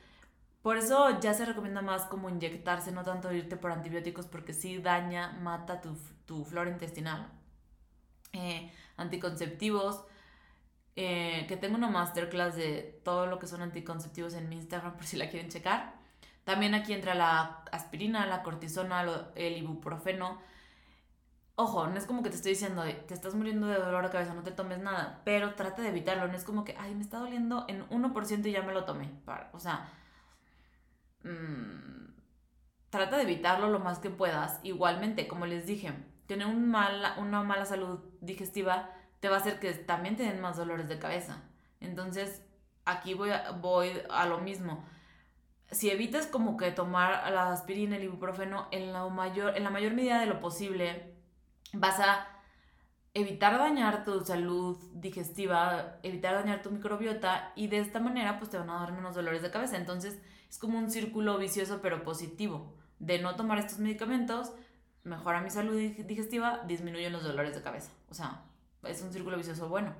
Por 0.62 0.79
eso 0.79 1.20
ya 1.20 1.35
se 1.35 1.44
recomienda 1.44 1.83
más 1.83 2.07
como 2.07 2.29
inyectarse, 2.29 2.90
no 2.90 3.05
tanto 3.05 3.33
irte 3.33 3.57
por 3.57 3.70
antibióticos 3.70 4.26
porque 4.26 4.52
sí 4.52 4.79
daña, 4.79 5.33
mata 5.40 5.81
tu, 5.81 5.96
tu 6.24 6.44
flora 6.44 6.70
intestinal. 6.70 7.31
Anticonceptivos, 8.96 10.05
eh, 10.96 11.44
que 11.49 11.57
tengo 11.59 11.77
una 11.77 11.88
masterclass 11.88 12.57
de 12.57 13.01
todo 13.05 13.27
lo 13.27 13.38
que 13.38 13.46
son 13.46 13.61
anticonceptivos 13.61 14.35
en 14.35 14.49
mi 14.49 14.57
Instagram 14.57 14.94
por 14.96 15.05
si 15.07 15.16
la 15.16 15.29
quieren 15.29 15.51
checar. 15.51 15.94
También 16.44 16.75
aquí 16.75 16.92
entra 16.92 17.14
la 17.14 17.64
aspirina, 17.72 18.27
la 18.27 18.42
cortisona, 18.42 19.05
el 19.35 19.57
ibuprofeno. 19.59 20.40
Ojo, 21.57 21.87
no 21.88 21.96
es 21.99 22.07
como 22.07 22.22
que 22.22 22.31
te 22.31 22.37
estoy 22.37 22.53
diciendo, 22.53 22.85
te 22.85 23.14
estás 23.14 23.35
muriendo 23.35 23.66
de 23.66 23.79
dolor 23.79 24.05
de 24.05 24.11
cabeza, 24.11 24.35
no 24.35 24.42
te 24.42 24.53
tomes 24.53 24.79
nada, 24.79 25.22
pero 25.25 25.55
trata 25.55 25.83
de 25.83 25.88
evitarlo. 25.88 26.29
No 26.29 26.35
es 26.35 26.44
como 26.44 26.64
que, 26.64 26.77
ay, 26.79 26.94
me 26.94 27.03
está 27.03 27.18
doliendo 27.18 27.64
en 27.68 27.88
1% 27.88 28.46
y 28.46 28.53
ya 28.53 28.62
me 28.62 28.72
lo 28.72 28.85
tomé. 28.85 29.11
o 29.53 29.59
sea, 29.59 29.88
mm, 31.25 32.14
trata 32.90 33.16
de 33.16 33.22
evitarlo 33.25 33.68
lo 33.70 33.81
más 33.81 33.99
que 33.99 34.11
puedas. 34.11 34.61
Igualmente, 34.62 35.27
como 35.29 35.46
les 35.46 35.66
dije, 35.66 35.92
tener 36.26 36.46
un 36.46 36.74
una 37.18 37.42
mala 37.42 37.64
salud 37.64 38.00
digestiva 38.20 38.90
te 39.20 39.28
va 39.28 39.36
a 39.36 39.40
hacer 39.40 39.58
que 39.58 39.72
también 39.72 40.16
te 40.16 40.24
den 40.24 40.40
más 40.40 40.56
dolores 40.56 40.88
de 40.88 40.98
cabeza. 40.98 41.42
Entonces, 41.80 42.42
aquí 42.84 43.14
voy 43.14 43.30
a, 43.30 43.52
voy 43.52 43.90
a 44.10 44.26
lo 44.26 44.38
mismo. 44.38 44.84
Si 45.70 45.90
evitas 45.90 46.26
como 46.26 46.56
que 46.56 46.70
tomar 46.70 47.30
la 47.32 47.52
aspirina, 47.52 47.96
el 47.96 48.04
ibuprofeno 48.04 48.68
en 48.70 48.92
la 48.92 49.08
mayor, 49.08 49.56
en 49.56 49.64
la 49.64 49.70
mayor 49.70 49.94
medida 49.94 50.20
de 50.20 50.26
lo 50.26 50.40
posible, 50.40 51.14
vas 51.72 51.98
a 52.00 52.28
evitar 53.14 53.58
dañar 53.58 54.04
tu 54.04 54.20
salud 54.24 54.78
digestiva, 54.92 55.98
evitar 56.02 56.34
dañar 56.34 56.62
tu 56.62 56.70
microbiota 56.70 57.52
y 57.56 57.66
de 57.68 57.78
esta 57.78 57.98
manera 57.98 58.38
pues 58.38 58.50
te 58.50 58.58
van 58.58 58.70
a 58.70 58.80
dar 58.80 58.92
menos 58.92 59.14
dolores 59.14 59.42
de 59.42 59.50
cabeza. 59.50 59.76
Entonces 59.76 60.20
es 60.48 60.58
como 60.58 60.78
un 60.78 60.90
círculo 60.90 61.38
vicioso 61.38 61.80
pero 61.82 62.02
positivo. 62.02 62.74
De 62.98 63.18
no 63.18 63.34
tomar 63.34 63.58
estos 63.58 63.78
medicamentos, 63.78 64.52
mejora 65.07 65.40
mi 65.40 65.51
salud 65.51 65.77
digestiva, 65.77 66.62
disminuyen 66.66 67.12
los 67.12 67.23
dolores 67.23 67.55
de 67.55 67.62
cabeza. 67.62 67.92
O 68.11 68.14
sea, 68.14 68.42
es 68.83 69.01
un 69.03 69.12
círculo 69.12 69.37
vicioso 69.37 69.69
bueno. 69.69 69.95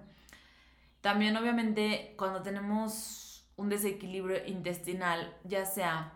También 1.01 1.37
obviamente 1.37 2.15
cuando 2.19 2.43
tenemos 2.43 3.47
un 3.57 3.69
desequilibrio 3.69 4.45
intestinal, 4.47 5.35
ya 5.45 5.65
sea 5.65 6.13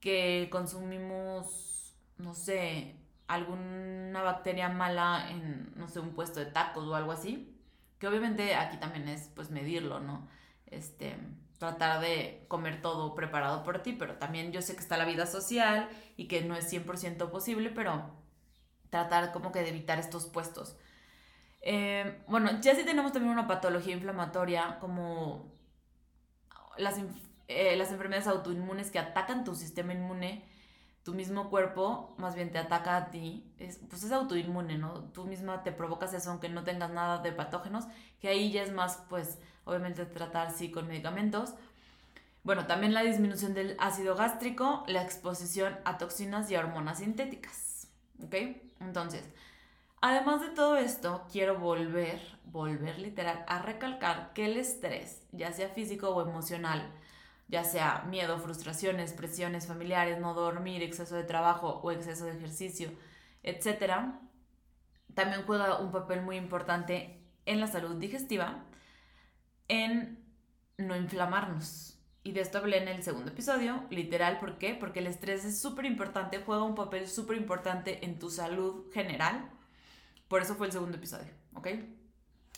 que 0.00 0.48
consumimos, 0.50 1.94
no 2.18 2.34
sé, 2.34 2.96
alguna 3.28 4.22
bacteria 4.22 4.68
mala 4.68 5.30
en, 5.30 5.72
no 5.76 5.88
sé, 5.88 6.00
un 6.00 6.10
puesto 6.10 6.40
de 6.40 6.46
tacos 6.46 6.86
o 6.86 6.94
algo 6.94 7.12
así, 7.12 7.56
que 7.98 8.08
obviamente 8.08 8.54
aquí 8.54 8.78
también 8.78 9.08
es 9.08 9.30
pues 9.34 9.50
medirlo, 9.50 10.00
¿no? 10.00 10.28
Este, 10.66 11.16
tratar 11.58 12.00
de 12.00 12.44
comer 12.48 12.80
todo 12.80 13.14
preparado 13.14 13.64
por 13.64 13.82
ti, 13.82 13.92
pero 13.92 14.16
también 14.16 14.52
yo 14.52 14.62
sé 14.62 14.74
que 14.74 14.80
está 14.80 14.96
la 14.96 15.04
vida 15.04 15.26
social 15.26 15.88
y 16.16 16.28
que 16.28 16.42
no 16.42 16.56
es 16.56 16.72
100% 16.72 17.30
posible, 17.30 17.70
pero 17.70 18.10
tratar 18.90 19.32
como 19.32 19.52
que 19.52 19.60
de 19.60 19.70
evitar 19.70 19.98
estos 19.98 20.26
puestos. 20.26 20.76
Eh, 21.60 22.22
bueno, 22.28 22.60
ya 22.60 22.74
sí 22.74 22.84
tenemos 22.84 23.12
también 23.12 23.32
una 23.32 23.48
patología 23.48 23.94
inflamatoria 23.94 24.78
como 24.80 25.52
las, 26.76 26.96
eh, 27.48 27.76
las 27.76 27.90
enfermedades 27.90 28.28
autoinmunes 28.28 28.90
que 28.90 29.00
atacan 29.00 29.44
tu 29.44 29.54
sistema 29.54 29.92
inmune, 29.92 30.44
tu 31.08 31.14
mismo 31.14 31.48
cuerpo 31.48 32.14
más 32.18 32.34
bien 32.34 32.52
te 32.52 32.58
ataca 32.58 32.94
a 32.94 33.10
ti, 33.10 33.42
es, 33.58 33.80
pues 33.88 34.04
es 34.04 34.12
autoinmune, 34.12 34.76
¿no? 34.76 35.04
Tú 35.14 35.24
misma 35.24 35.62
te 35.62 35.72
provocas 35.72 36.12
eso 36.12 36.30
aunque 36.30 36.50
no 36.50 36.64
tengas 36.64 36.90
nada 36.90 37.22
de 37.22 37.32
patógenos, 37.32 37.86
que 38.20 38.28
ahí 38.28 38.52
ya 38.52 38.62
es 38.62 38.72
más, 38.72 39.02
pues, 39.08 39.38
obviamente 39.64 40.04
tratar 40.04 40.50
sí 40.50 40.70
con 40.70 40.86
medicamentos. 40.86 41.54
Bueno, 42.42 42.66
también 42.66 42.92
la 42.92 43.04
disminución 43.04 43.54
del 43.54 43.74
ácido 43.78 44.16
gástrico, 44.16 44.84
la 44.86 45.02
exposición 45.02 45.78
a 45.86 45.96
toxinas 45.96 46.50
y 46.50 46.56
hormonas 46.56 46.98
sintéticas, 46.98 47.88
¿ok? 48.22 48.34
Entonces, 48.80 49.24
Además 50.00 50.42
de 50.42 50.50
todo 50.50 50.76
esto, 50.76 51.26
quiero 51.32 51.58
volver, 51.58 52.20
volver 52.44 53.00
literal, 53.00 53.44
a 53.48 53.62
recalcar 53.62 54.32
que 54.32 54.44
el 54.44 54.56
estrés, 54.56 55.22
ya 55.32 55.52
sea 55.52 55.70
físico 55.70 56.10
o 56.10 56.22
emocional, 56.22 56.92
ya 57.48 57.64
sea 57.64 58.04
miedo, 58.08 58.38
frustraciones, 58.38 59.12
presiones 59.12 59.66
familiares, 59.66 60.20
no 60.20 60.34
dormir, 60.34 60.82
exceso 60.82 61.16
de 61.16 61.24
trabajo 61.24 61.80
o 61.82 61.90
exceso 61.90 62.26
de 62.26 62.36
ejercicio, 62.36 62.90
etc., 63.42 63.92
también 65.14 65.42
juega 65.46 65.78
un 65.78 65.90
papel 65.90 66.22
muy 66.22 66.36
importante 66.36 67.20
en 67.44 67.60
la 67.60 67.66
salud 67.66 67.96
digestiva, 67.96 68.64
en 69.66 70.24
no 70.76 70.96
inflamarnos. 70.96 71.98
Y 72.22 72.32
de 72.32 72.42
esto 72.42 72.58
hablé 72.58 72.82
en 72.82 72.88
el 72.88 73.02
segundo 73.02 73.30
episodio, 73.30 73.84
literal, 73.90 74.38
¿por 74.38 74.58
qué? 74.58 74.74
Porque 74.74 75.00
el 75.00 75.06
estrés 75.06 75.44
es 75.44 75.60
súper 75.60 75.86
importante, 75.86 76.42
juega 76.44 76.62
un 76.62 76.74
papel 76.74 77.08
súper 77.08 77.36
importante 77.36 78.04
en 78.04 78.18
tu 78.18 78.30
salud 78.30 78.92
general 78.92 79.50
por 80.28 80.42
eso 80.42 80.54
fue 80.54 80.66
el 80.66 80.72
segundo 80.72 80.98
episodio, 80.98 81.32
¿ok? 81.54 81.68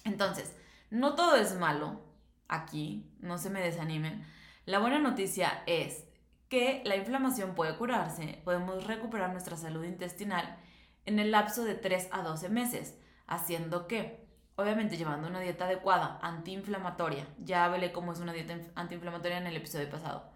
Entonces, 0.05 0.55
no 0.91 1.15
todo 1.15 1.37
es 1.37 1.57
malo 1.57 2.01
aquí, 2.49 3.09
no 3.21 3.39
se 3.39 3.49
me 3.49 3.61
desanimen. 3.61 4.27
La 4.71 4.79
buena 4.79 5.01
noticia 5.01 5.65
es 5.67 6.05
que 6.49 6.81
la 6.85 6.95
inflamación 6.95 7.57
puede 7.57 7.77
curarse, 7.77 8.41
podemos 8.45 8.87
recuperar 8.87 9.33
nuestra 9.33 9.57
salud 9.57 9.83
intestinal 9.83 10.59
en 11.07 11.19
el 11.19 11.33
lapso 11.33 11.65
de 11.65 11.75
3 11.75 12.11
a 12.13 12.23
12 12.23 12.49
meses, 12.51 12.97
haciendo 13.27 13.89
que, 13.89 14.29
obviamente 14.55 14.97
llevando 14.97 15.27
una 15.27 15.41
dieta 15.41 15.65
adecuada, 15.65 16.21
antiinflamatoria, 16.23 17.27
ya 17.39 17.65
hablé 17.65 17.91
cómo 17.91 18.13
es 18.13 18.21
una 18.21 18.33
dieta 18.33 18.57
antiinflamatoria 18.77 19.39
en 19.39 19.49
el 19.49 19.57
episodio 19.57 19.91
pasado, 19.91 20.31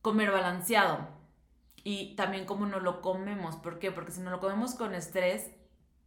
comer 0.00 0.32
balanceado. 0.32 1.06
Y 1.84 2.16
también 2.16 2.44
cómo 2.44 2.66
no 2.66 2.80
lo 2.80 3.00
comemos, 3.02 3.54
¿por 3.54 3.78
qué? 3.78 3.92
Porque 3.92 4.10
si 4.10 4.20
no 4.20 4.32
lo 4.32 4.40
comemos 4.40 4.74
con 4.74 4.96
estrés, 4.96 5.48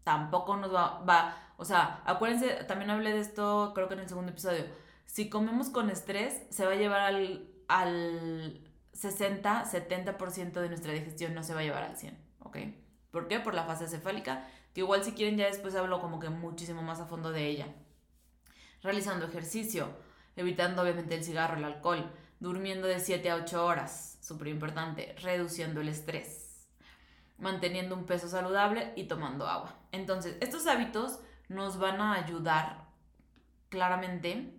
tampoco 0.03 0.57
nos 0.57 0.75
va, 0.75 0.99
va, 1.05 1.33
o 1.55 1.63
sea, 1.63 2.01
acuérdense, 2.03 2.65
también 2.65 2.91
hablé 2.91 3.13
de 3.13 3.21
esto 3.21 3.71
creo 3.73 3.87
que 3.87 3.93
en 3.93 4.01
el 4.01 4.09
segundo 4.09 4.31
episodio, 4.33 4.65
si 5.05 5.29
comemos 5.29 5.69
con 5.69 5.89
estrés, 5.89 6.43
se 6.49 6.65
va 6.65 6.73
a 6.73 6.75
llevar 6.75 7.01
al, 7.01 7.49
al 7.67 8.61
60, 8.93 9.65
70% 9.65 10.51
de 10.53 10.69
nuestra 10.69 10.93
digestión, 10.93 11.33
no 11.33 11.43
se 11.43 11.53
va 11.53 11.61
a 11.61 11.63
llevar 11.63 11.83
al 11.83 11.97
100, 11.97 12.17
¿ok? 12.39 12.57
¿Por 13.11 13.27
qué? 13.27 13.39
Por 13.39 13.53
la 13.53 13.65
fase 13.65 13.87
cefálica, 13.87 14.47
que 14.73 14.81
igual 14.81 15.03
si 15.03 15.13
quieren 15.13 15.37
ya 15.37 15.45
después 15.45 15.75
hablo 15.75 16.01
como 16.01 16.19
que 16.19 16.29
muchísimo 16.29 16.81
más 16.81 16.99
a 16.99 17.05
fondo 17.05 17.31
de 17.31 17.47
ella. 17.47 17.67
Realizando 18.81 19.25
ejercicio, 19.25 19.89
evitando 20.35 20.81
obviamente 20.81 21.15
el 21.15 21.23
cigarro, 21.23 21.57
el 21.57 21.63
alcohol, 21.63 22.11
durmiendo 22.39 22.87
de 22.87 22.99
7 22.99 23.29
a 23.29 23.35
8 23.35 23.65
horas, 23.65 24.17
súper 24.21 24.49
importante, 24.49 25.15
reduciendo 25.21 25.81
el 25.81 25.87
estrés 25.87 26.45
manteniendo 27.37 27.95
un 27.95 28.05
peso 28.05 28.27
saludable 28.27 28.93
y 28.95 29.05
tomando 29.05 29.47
agua. 29.47 29.75
Entonces, 29.91 30.37
estos 30.41 30.67
hábitos 30.67 31.19
nos 31.49 31.77
van 31.77 32.01
a 32.01 32.13
ayudar 32.13 32.85
claramente, 33.69 34.53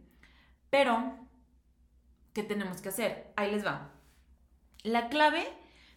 pero 0.77 1.17
¿qué 2.35 2.43
tenemos 2.43 2.83
que 2.83 2.91
hacer? 2.91 3.33
Ahí 3.35 3.51
les 3.51 3.65
va. 3.65 3.93
La 4.83 5.09
clave 5.09 5.49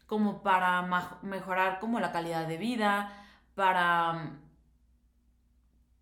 como 0.08 0.42
para 0.42 0.82
mejorar 1.22 1.80
como 1.80 2.00
la 2.00 2.14
calidad 2.14 2.48
de 2.48 2.56
vida, 2.56 3.12
para 3.56 4.14
mm, 4.14 4.42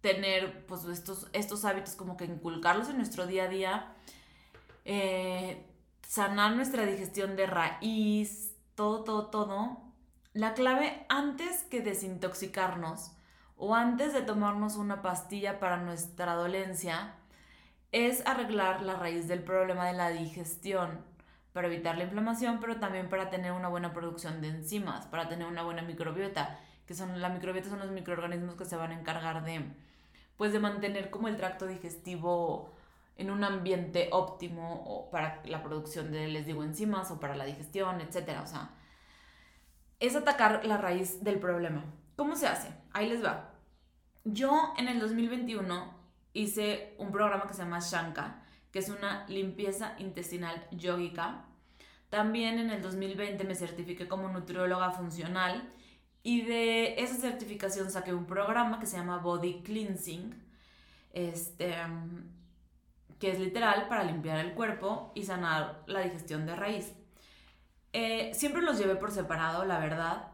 tener 0.01 0.67
pues 0.67 0.85
estos, 0.85 1.27
estos 1.33 1.65
hábitos 1.65 1.95
como 1.95 2.17
que 2.17 2.25
inculcarlos 2.25 2.89
en 2.89 2.97
nuestro 2.97 3.25
día 3.25 3.45
a 3.45 3.47
día, 3.47 3.95
eh, 4.85 5.65
sanar 6.07 6.55
nuestra 6.55 6.85
digestión 6.85 7.35
de 7.35 7.47
raíz, 7.47 8.55
todo, 8.75 9.03
todo, 9.03 9.31
todo, 9.31 9.91
la 10.33 10.53
clave 10.53 11.03
antes 11.09 11.63
que 11.63 11.81
desintoxicarnos 11.81 13.11
o 13.55 13.73
antes 13.73 14.13
de 14.13 14.21
tomarnos 14.21 14.75
una 14.75 15.01
pastilla 15.01 15.59
para 15.59 15.77
nuestra 15.77 16.35
dolencia 16.35 17.15
es 17.91 18.25
arreglar 18.25 18.81
la 18.81 18.95
raíz 18.95 19.27
del 19.27 19.43
problema 19.43 19.87
de 19.87 19.93
la 19.93 20.09
digestión 20.09 21.05
para 21.53 21.67
evitar 21.67 21.97
la 21.97 22.03
inflamación, 22.03 22.59
pero 22.59 22.77
también 22.77 23.09
para 23.09 23.29
tener 23.29 23.51
una 23.51 23.67
buena 23.67 23.93
producción 23.93 24.41
de 24.41 24.49
enzimas, 24.49 25.07
para 25.07 25.27
tener 25.27 25.47
una 25.47 25.63
buena 25.63 25.81
microbiota, 25.81 26.59
que 26.85 26.93
son 26.93 27.19
la 27.19 27.29
microbiota 27.29 27.69
son 27.69 27.79
los 27.79 27.89
microorganismos 27.91 28.55
que 28.55 28.65
se 28.65 28.75
van 28.75 28.91
a 28.91 28.99
encargar 28.99 29.43
de 29.43 29.65
pues 30.37 30.53
de 30.53 30.59
mantener 30.59 31.09
como 31.09 31.27
el 31.27 31.35
tracto 31.35 31.65
digestivo 31.65 32.71
en 33.15 33.31
un 33.31 33.43
ambiente 33.43 34.09
óptimo 34.11 35.09
para 35.11 35.41
la 35.45 35.63
producción 35.63 36.11
de 36.11 36.27
les 36.27 36.45
digo 36.45 36.63
enzimas 36.63 37.09
o 37.09 37.19
para 37.19 37.35
la 37.35 37.45
digestión, 37.45 38.01
etcétera, 38.01 38.43
o 38.43 38.47
sea, 38.47 38.69
es 39.99 40.15
atacar 40.15 40.63
la 40.65 40.77
raíz 40.77 41.23
del 41.23 41.39
problema. 41.39 41.83
¿Cómo 42.15 42.35
se 42.35 42.47
hace? 42.47 42.69
Ahí 42.93 43.09
les 43.09 43.23
va. 43.23 43.53
Yo 44.23 44.73
en 44.77 44.87
el 44.87 44.99
2021 44.99 45.96
hice 46.37 46.93
un 46.99 47.11
programa 47.11 47.47
que 47.47 47.53
se 47.53 47.63
llama 47.63 47.79
Shanka, 47.79 48.43
que 48.71 48.79
es 48.79 48.89
una 48.89 49.25
limpieza 49.27 49.95
intestinal 49.97 50.67
yógica. 50.71 51.45
También 52.09 52.59
en 52.59 52.69
el 52.69 52.81
2020 52.81 53.43
me 53.43 53.55
certifiqué 53.55 54.07
como 54.07 54.29
nutrióloga 54.29 54.91
funcional 54.91 55.67
y 56.21 56.43
de 56.43 57.01
esa 57.01 57.15
certificación 57.15 57.89
saqué 57.89 58.13
un 58.13 58.25
programa 58.25 58.79
que 58.79 58.85
se 58.85 58.97
llama 58.97 59.17
Body 59.17 59.61
Cleansing, 59.63 60.35
este, 61.11 61.75
que 63.19 63.31
es 63.31 63.39
literal 63.39 63.87
para 63.87 64.03
limpiar 64.03 64.37
el 64.37 64.53
cuerpo 64.53 65.11
y 65.15 65.23
sanar 65.23 65.83
la 65.87 66.01
digestión 66.01 66.45
de 66.45 66.55
raíz. 66.55 66.93
Eh, 67.93 68.31
siempre 68.35 68.61
los 68.61 68.77
llevé 68.77 68.95
por 68.95 69.11
separado, 69.11 69.65
la 69.65 69.79
verdad. 69.79 70.27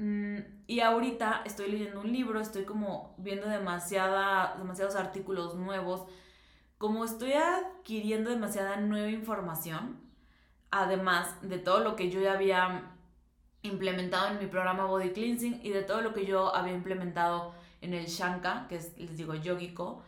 Mm, 0.00 0.38
y 0.66 0.80
ahorita 0.80 1.42
estoy 1.44 1.70
leyendo 1.70 2.00
un 2.00 2.10
libro, 2.10 2.40
estoy 2.40 2.64
como 2.64 3.14
viendo 3.18 3.46
demasiada, 3.48 4.56
demasiados 4.56 4.96
artículos 4.96 5.56
nuevos. 5.56 6.06
Como 6.78 7.04
estoy 7.04 7.34
adquiriendo 7.34 8.30
demasiada 8.30 8.78
nueva 8.78 9.10
información, 9.10 10.00
además 10.70 11.36
de 11.42 11.58
todo 11.58 11.80
lo 11.80 11.96
que 11.96 12.10
yo 12.10 12.18
ya 12.22 12.32
había 12.32 12.94
implementado 13.62 14.28
en 14.28 14.38
mi 14.38 14.46
programa 14.46 14.86
Body 14.86 15.10
Cleansing 15.10 15.60
y 15.62 15.68
de 15.68 15.82
todo 15.82 16.00
lo 16.00 16.14
que 16.14 16.24
yo 16.24 16.54
había 16.54 16.72
implementado 16.72 17.54
en 17.82 17.92
el 17.92 18.06
Shanka, 18.06 18.68
que 18.68 18.76
es, 18.76 18.96
les 18.96 19.18
digo, 19.18 19.34
yogico, 19.34 20.02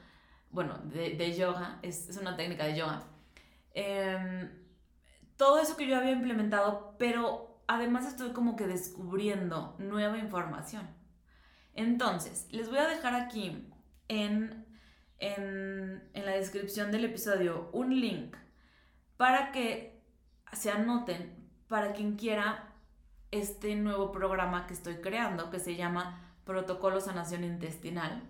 bueno, 0.50 0.78
de, 0.84 1.36
yoga, 1.36 1.78
es, 1.82 2.08
es, 2.08 2.16
una 2.16 2.34
técnica 2.36 2.64
de 2.64 2.78
yoga. 2.78 3.02
Eh, 3.74 4.50
todo 5.36 5.58
eso 5.58 5.76
que 5.76 5.86
yo 5.86 5.98
había 5.98 6.12
implementado, 6.12 6.94
pero 6.98 7.51
además 7.66 8.06
estoy 8.06 8.32
como 8.32 8.56
que 8.56 8.66
descubriendo 8.66 9.76
nueva 9.78 10.18
información. 10.18 10.88
Entonces, 11.74 12.46
les 12.50 12.68
voy 12.68 12.78
a 12.78 12.88
dejar 12.88 13.14
aquí 13.14 13.68
en, 14.08 14.66
en, 15.18 16.08
en 16.12 16.26
la 16.26 16.32
descripción 16.32 16.90
del 16.92 17.04
episodio 17.06 17.70
un 17.72 17.98
link 18.00 18.36
para 19.16 19.52
que 19.52 20.02
se 20.52 20.70
anoten 20.70 21.42
para 21.68 21.92
quien 21.92 22.16
quiera 22.16 22.72
este 23.30 23.74
nuevo 23.76 24.12
programa 24.12 24.66
que 24.66 24.74
estoy 24.74 24.96
creando 24.96 25.50
que 25.50 25.58
se 25.58 25.76
llama 25.76 26.36
Protocolo 26.44 27.00
Sanación 27.00 27.44
Intestinal. 27.44 28.22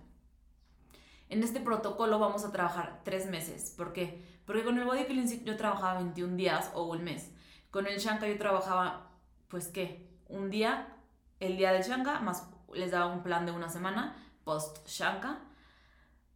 En 1.29 1.43
este 1.43 1.61
protocolo 1.61 2.19
vamos 2.19 2.45
a 2.45 2.53
trabajar 2.53 3.01
tres 3.05 3.27
meses. 3.27 3.75
¿Por 3.77 3.93
qué? 3.93 4.23
Porque 4.45 4.65
con 4.65 4.79
el 4.79 4.85
Body 4.85 5.07
Cleansing 5.07 5.45
yo 5.45 5.57
trabajaba 5.57 5.95
21 5.95 6.37
días 6.37 6.71
o 6.75 6.85
un 6.85 7.03
mes. 7.05 7.33
Con 7.71 7.87
el 7.87 7.99
Shanka 7.99 8.29
yo 8.29 8.37
trabajaba, 8.37 9.12
pues 9.53 9.69
qué, 9.69 10.09
un 10.29 10.49
día, 10.49 10.97
el 11.39 11.59
día 11.59 11.73
del 11.73 11.83
Shanka, 11.83 12.21
más 12.21 12.49
les 12.73 12.91
daba 12.91 13.13
un 13.13 13.23
plan 13.23 13.45
de 13.45 13.53
una 13.53 13.69
semana 13.69 14.17
post 14.45 14.89
Shanka. 14.89 15.41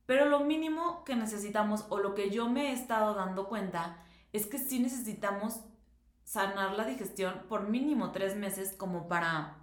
Pero 0.05 0.27
lo 0.27 0.41
mínimo 0.41 1.03
que 1.03 1.17
necesitamos 1.17 1.87
o 1.89 1.99
lo 1.99 2.15
que 2.15 2.29
yo 2.29 2.47
me 2.51 2.69
he 2.69 2.73
estado 2.75 3.15
dando 3.15 3.49
cuenta 3.49 4.05
es 4.35 4.47
que 4.47 4.59
sí 4.59 4.81
necesitamos 4.81 5.61
sanar 6.25 6.73
la 6.75 6.85
digestión 6.85 7.47
por 7.49 7.71
mínimo 7.71 8.13
tres 8.13 8.37
meses 8.37 8.75
como 8.77 9.09
para 9.09 9.57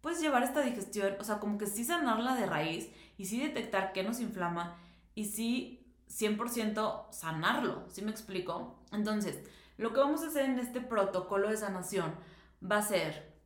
pues 0.00 0.20
llevar 0.20 0.44
esta 0.44 0.60
digestión, 0.60 1.16
o 1.18 1.24
sea, 1.24 1.40
como 1.40 1.58
que 1.58 1.66
sí 1.66 1.84
sanarla 1.84 2.36
de 2.36 2.46
raíz 2.46 2.90
y 3.16 3.26
sí 3.26 3.40
detectar 3.40 3.92
qué 3.92 4.04
nos 4.04 4.20
inflama 4.20 4.76
y 5.16 5.24
sí 5.24 5.92
100% 6.08 7.10
sanarlo, 7.10 7.86
¿sí 7.88 8.02
me 8.02 8.12
explico? 8.12 8.78
Entonces, 8.92 9.36
lo 9.78 9.92
que 9.92 9.98
vamos 9.98 10.22
a 10.22 10.28
hacer 10.28 10.44
en 10.44 10.60
este 10.60 10.80
protocolo 10.80 11.48
de 11.48 11.56
sanación 11.56 12.14
va 12.62 12.78
a 12.78 12.82
ser 12.82 13.36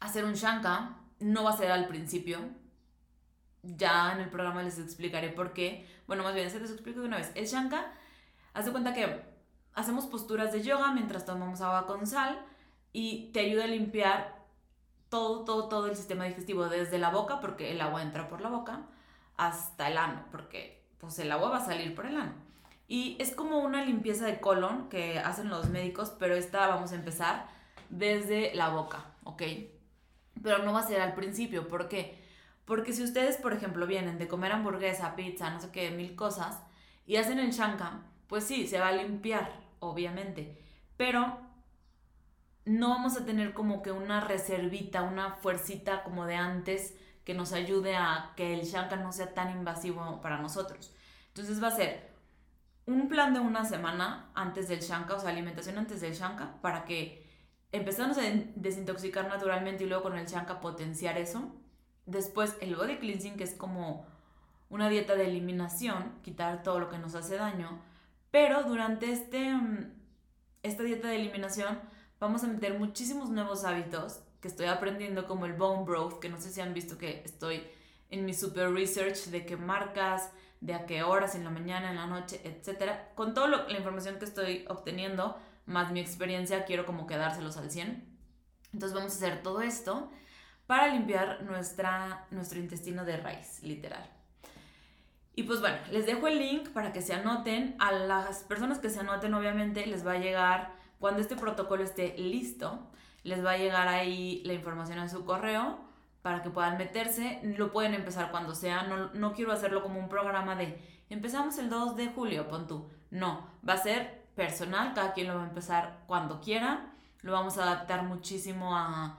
hacer 0.00 0.24
un 0.24 0.34
shanka, 0.34 0.96
no 1.18 1.44
va 1.44 1.50
a 1.50 1.56
ser 1.56 1.70
al 1.70 1.86
principio, 1.86 2.38
ya 3.62 4.12
en 4.12 4.20
el 4.20 4.30
programa 4.30 4.62
les 4.62 4.78
explicaré 4.78 5.28
por 5.28 5.52
qué, 5.52 5.86
bueno, 6.06 6.22
más 6.22 6.34
bien 6.34 6.50
se 6.50 6.60
les 6.60 6.70
explico 6.70 7.00
de 7.00 7.06
una 7.06 7.18
vez, 7.18 7.30
el 7.34 7.46
shanka, 7.46 7.92
haz 8.54 8.64
de 8.64 8.72
cuenta 8.72 8.94
que 8.94 9.22
hacemos 9.74 10.06
posturas 10.06 10.52
de 10.52 10.62
yoga 10.62 10.92
mientras 10.92 11.24
tomamos 11.24 11.60
agua 11.60 11.86
con 11.86 12.06
sal 12.06 12.44
y 12.92 13.30
te 13.32 13.40
ayuda 13.40 13.64
a 13.64 13.68
limpiar 13.68 14.40
todo, 15.08 15.44
todo, 15.44 15.68
todo 15.68 15.86
el 15.88 15.96
sistema 15.96 16.24
digestivo, 16.24 16.68
desde 16.68 16.98
la 16.98 17.10
boca, 17.10 17.40
porque 17.40 17.72
el 17.72 17.80
agua 17.80 18.02
entra 18.02 18.28
por 18.28 18.40
la 18.40 18.48
boca, 18.48 18.86
hasta 19.36 19.88
el 19.88 19.98
ano, 19.98 20.24
porque 20.30 20.82
pues 20.98 21.18
el 21.18 21.30
agua 21.32 21.50
va 21.50 21.56
a 21.58 21.64
salir 21.64 21.94
por 21.94 22.06
el 22.06 22.16
ano. 22.16 22.32
Y 22.88 23.16
es 23.20 23.34
como 23.34 23.58
una 23.60 23.84
limpieza 23.84 24.26
de 24.26 24.40
colon 24.40 24.88
que 24.88 25.18
hacen 25.18 25.48
los 25.48 25.68
médicos, 25.68 26.12
pero 26.18 26.34
esta 26.34 26.66
vamos 26.68 26.92
a 26.92 26.96
empezar 26.96 27.46
desde 27.90 28.54
la 28.54 28.70
boca, 28.70 29.04
¿ok? 29.24 29.42
Pero 30.42 30.58
no 30.58 30.72
va 30.72 30.80
a 30.80 30.86
ser 30.86 31.00
al 31.00 31.14
principio, 31.14 31.68
¿por 31.68 31.88
qué? 31.88 32.18
Porque 32.64 32.92
si 32.92 33.02
ustedes, 33.02 33.36
por 33.36 33.52
ejemplo, 33.52 33.86
vienen 33.86 34.18
de 34.18 34.28
comer 34.28 34.52
hamburguesa, 34.52 35.16
pizza, 35.16 35.50
no 35.50 35.60
sé 35.60 35.70
qué, 35.70 35.90
mil 35.90 36.14
cosas, 36.14 36.62
y 37.04 37.16
hacen 37.16 37.38
el 37.38 37.50
shanka, 37.50 38.02
pues 38.28 38.44
sí, 38.44 38.66
se 38.68 38.78
va 38.78 38.88
a 38.88 38.92
limpiar, 38.92 39.52
obviamente, 39.80 40.56
pero 40.96 41.38
no 42.64 42.90
vamos 42.90 43.16
a 43.16 43.24
tener 43.24 43.52
como 43.52 43.82
que 43.82 43.90
una 43.90 44.20
reservita, 44.20 45.02
una 45.02 45.32
fuercita 45.34 46.04
como 46.04 46.26
de 46.26 46.36
antes 46.36 46.96
que 47.24 47.34
nos 47.34 47.52
ayude 47.52 47.96
a 47.96 48.32
que 48.36 48.54
el 48.54 48.62
shanka 48.62 48.96
no 48.96 49.12
sea 49.12 49.34
tan 49.34 49.50
invasivo 49.50 50.20
para 50.20 50.38
nosotros. 50.38 50.94
Entonces 51.28 51.62
va 51.62 51.68
a 51.68 51.76
ser 51.76 52.10
un 52.86 53.08
plan 53.08 53.34
de 53.34 53.40
una 53.40 53.64
semana 53.64 54.30
antes 54.34 54.68
del 54.68 54.80
shanka, 54.80 55.14
o 55.14 55.20
sea, 55.20 55.30
alimentación 55.30 55.78
antes 55.78 56.00
del 56.00 56.14
shanka, 56.14 56.60
para 56.60 56.84
que 56.84 57.29
empezamos 57.72 58.18
a 58.18 58.22
desintoxicar 58.56 59.28
naturalmente 59.28 59.84
y 59.84 59.86
luego 59.86 60.04
con 60.04 60.18
el 60.18 60.26
shanka 60.26 60.60
potenciar 60.60 61.18
eso. 61.18 61.52
Después 62.06 62.56
el 62.60 62.74
body 62.74 62.98
cleansing, 62.98 63.36
que 63.36 63.44
es 63.44 63.54
como 63.54 64.06
una 64.68 64.88
dieta 64.88 65.14
de 65.14 65.26
eliminación, 65.26 66.12
quitar 66.22 66.62
todo 66.62 66.80
lo 66.80 66.88
que 66.88 66.98
nos 66.98 67.14
hace 67.14 67.36
daño. 67.36 67.82
Pero 68.30 68.64
durante 68.64 69.10
este, 69.12 69.52
mm, 69.54 69.92
esta 70.62 70.82
dieta 70.82 71.08
de 71.08 71.16
eliminación 71.16 71.78
vamos 72.18 72.44
a 72.44 72.48
meter 72.48 72.78
muchísimos 72.78 73.30
nuevos 73.30 73.64
hábitos 73.64 74.20
que 74.40 74.48
estoy 74.48 74.66
aprendiendo 74.66 75.26
como 75.26 75.46
el 75.46 75.52
bone 75.52 75.84
broth, 75.84 76.18
que 76.18 76.28
no 76.28 76.40
sé 76.40 76.50
si 76.50 76.60
han 76.60 76.74
visto 76.74 76.98
que 76.98 77.22
estoy 77.24 77.62
en 78.10 78.24
mi 78.24 78.34
super 78.34 78.72
research 78.72 79.26
de 79.26 79.44
qué 79.44 79.56
marcas, 79.56 80.30
de 80.60 80.74
a 80.74 80.86
qué 80.86 81.02
horas, 81.02 81.34
en 81.34 81.44
la 81.44 81.50
mañana, 81.50 81.90
en 81.90 81.96
la 81.96 82.06
noche, 82.06 82.40
etc. 82.44 82.92
Con 83.14 83.34
toda 83.34 83.48
la 83.48 83.78
información 83.78 84.18
que 84.18 84.24
estoy 84.24 84.64
obteniendo, 84.68 85.38
más 85.66 85.92
mi 85.92 86.00
experiencia, 86.00 86.64
quiero 86.64 86.86
como 86.86 87.06
quedárselos 87.06 87.56
al 87.56 87.70
100. 87.70 88.04
Entonces 88.72 88.94
vamos 88.94 89.12
a 89.12 89.16
hacer 89.16 89.42
todo 89.42 89.62
esto 89.62 90.10
para 90.66 90.88
limpiar 90.88 91.42
nuestra, 91.42 92.26
nuestro 92.30 92.60
intestino 92.60 93.04
de 93.04 93.16
raíz, 93.16 93.62
literal. 93.62 94.08
Y 95.34 95.44
pues 95.44 95.60
bueno, 95.60 95.78
les 95.90 96.06
dejo 96.06 96.28
el 96.28 96.38
link 96.38 96.68
para 96.70 96.92
que 96.92 97.02
se 97.02 97.14
anoten. 97.14 97.76
A 97.78 97.92
las 97.92 98.44
personas 98.44 98.78
que 98.78 98.90
se 98.90 99.00
anoten, 99.00 99.32
obviamente, 99.34 99.86
les 99.86 100.06
va 100.06 100.12
a 100.12 100.18
llegar 100.18 100.74
cuando 100.98 101.20
este 101.20 101.34
protocolo 101.34 101.82
esté 101.82 102.14
listo, 102.18 102.90
les 103.22 103.44
va 103.44 103.52
a 103.52 103.56
llegar 103.56 103.88
ahí 103.88 104.42
la 104.44 104.52
información 104.52 104.98
a 104.98 105.08
su 105.08 105.24
correo 105.24 105.80
para 106.22 106.42
que 106.42 106.50
puedan 106.50 106.76
meterse. 106.76 107.40
Lo 107.42 107.72
pueden 107.72 107.94
empezar 107.94 108.30
cuando 108.30 108.54
sea. 108.54 108.82
No, 109.14 109.32
quiero 109.32 109.52
hacerlo 109.52 109.82
como 109.82 109.98
un 109.98 110.08
programa 110.08 110.56
de 110.56 110.78
empezamos 111.08 111.58
el 111.58 111.70
2 111.70 111.96
de 111.96 112.08
julio, 112.08 112.48
pon 112.48 112.66
tú. 112.66 112.90
No, 113.10 113.48
va 113.66 113.74
a 113.74 113.78
ser 113.78 114.19
personal, 114.34 114.94
cada 114.94 115.12
quien 115.12 115.28
lo 115.28 115.36
va 115.36 115.42
a 115.42 115.48
empezar 115.48 116.00
cuando 116.06 116.40
quiera. 116.40 116.92
Lo 117.22 117.32
vamos 117.32 117.58
a 117.58 117.64
adaptar 117.64 118.04
muchísimo 118.04 118.74
a, 118.74 119.16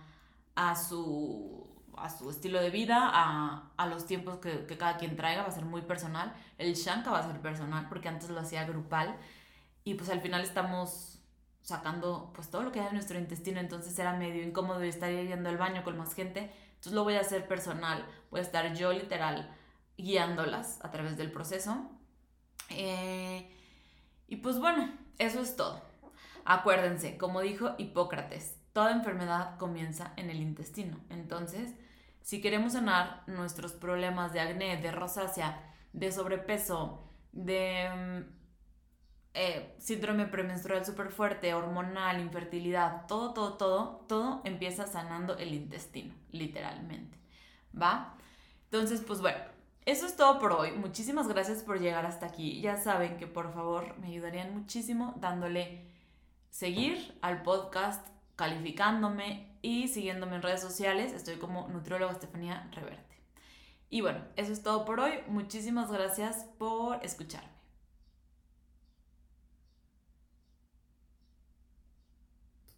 su, 0.76 1.68
a 1.98 2.10
su 2.10 2.30
estilo 2.30 2.60
de 2.62 2.70
vida, 2.70 3.10
a, 3.14 3.86
los 3.88 4.06
tiempos 4.06 4.40
que, 4.40 4.66
que, 4.66 4.78
cada 4.78 4.98
quien 4.98 5.16
traiga, 5.16 5.44
va 5.44 5.50
a 5.50 5.52
ser 5.52 5.66
muy 5.66 5.82
personal. 5.82 6.34
El 6.58 6.74
Shanka 6.74 7.12
va 7.12 7.20
a 7.20 7.28
ser 7.28 7.40
personal 7.42 7.88
porque 7.90 8.10
antes 8.10 8.30
lo 8.30 8.40
hacía 8.40 8.66
grupal 8.66 9.18
y 9.84 9.96
pues 9.96 10.10
al 10.10 10.22
final 10.22 10.42
estamos 10.42 11.20
sacando 11.62 12.32
pues 12.34 12.50
todo 12.50 12.64
lo 12.64 12.72
que 12.72 12.80
hay 12.80 12.92
nuestro 12.92 13.20
intestino, 13.20 13.60
entonces 13.60 13.98
era 13.98 14.14
medio 14.14 14.44
incómodo 14.44 14.82
estar 14.82 15.12
yendo 15.12 15.50
al 15.50 15.58
baño 15.58 15.84
con 15.84 15.98
más 15.98 16.14
gente, 16.14 16.52
entonces 16.70 16.94
lo 16.94 17.04
voy 17.04 17.16
a 17.16 17.22
hacer 17.22 17.48
personal, 17.48 18.06
voy 18.32 18.40
a 18.40 18.44
estar 18.44 18.74
yo 18.74 18.92
literal 18.92 19.56
guiándolas 19.98 20.84
a 20.84 20.92
través 20.92 21.18
del 21.18 21.32
proceso. 21.32 21.90
Eh, 22.70 23.50
y 24.28 24.38
pues 24.38 24.60
bueno, 24.60 24.92
eso 25.22 25.40
es 25.42 25.56
todo. 25.56 25.82
Acuérdense, 26.46 27.18
como 27.18 27.42
dijo 27.42 27.76
Hipócrates, 27.78 28.58
toda 28.74 28.92
enfermedad 28.92 29.58
comienza 29.60 30.14
en 30.18 30.32
el 30.32 30.42
intestino. 30.42 30.98
Entonces, 31.10 31.76
si 32.22 32.42
queremos 32.42 32.74
sanar 32.74 33.24
nuestros 33.28 33.74
problemas 33.74 34.34
de 34.34 34.40
acné, 34.40 34.78
de 34.78 34.92
rosácea, 34.92 35.74
de 35.94 36.12
sobrepeso, 36.12 37.08
de 37.32 37.90
mm, 37.96 38.42
eh, 39.36 39.76
síndrome 39.78 40.26
premenstrual 40.26 40.84
súper 40.86 41.12
fuerte, 41.12 41.54
hormonal, 41.54 42.20
infertilidad, 42.20 43.06
todo, 43.08 43.34
todo, 43.34 43.58
todo, 43.58 44.06
todo 44.08 44.42
empieza 44.44 44.88
sanando 44.88 45.38
el 45.38 45.54
intestino, 45.54 46.16
literalmente. 46.32 47.20
¿Va? 47.80 48.16
Entonces, 48.66 49.02
pues 49.02 49.22
bueno, 49.22 49.40
eso 49.86 50.06
es 50.06 50.16
todo 50.16 50.40
por 50.40 50.54
hoy. 50.54 50.72
Muchísimas 50.72 51.28
gracias 51.28 51.64
por 51.64 51.80
llegar 51.80 52.06
hasta 52.06 52.28
aquí. 52.28 52.62
Ya 52.62 52.78
saben 52.78 53.18
que 53.18 53.28
por 53.28 53.54
favor 53.54 53.98
me 53.98 54.08
ayudarían 54.08 54.54
muchísimo 54.54 55.16
dándole 55.18 55.86
seguir 56.50 57.18
al 57.22 57.42
podcast, 57.42 58.08
calificándome 58.36 59.48
y 59.62 59.88
siguiéndome 59.88 60.36
en 60.36 60.42
redes 60.44 60.62
sociales. 60.62 61.14
Estoy 61.14 61.38
como 61.38 61.68
nutrióloga 61.70 62.12
Estefanía 62.12 62.70
Reverte. 62.74 63.16
Y 63.90 64.02
bueno, 64.02 64.20
eso 64.36 64.54
es 64.54 64.64
todo 64.64 64.86
por 64.86 65.00
hoy. 65.00 65.14
Muchísimas 65.28 65.92
gracias 65.92 66.46
por 66.58 67.04
escucharme. 67.04 67.61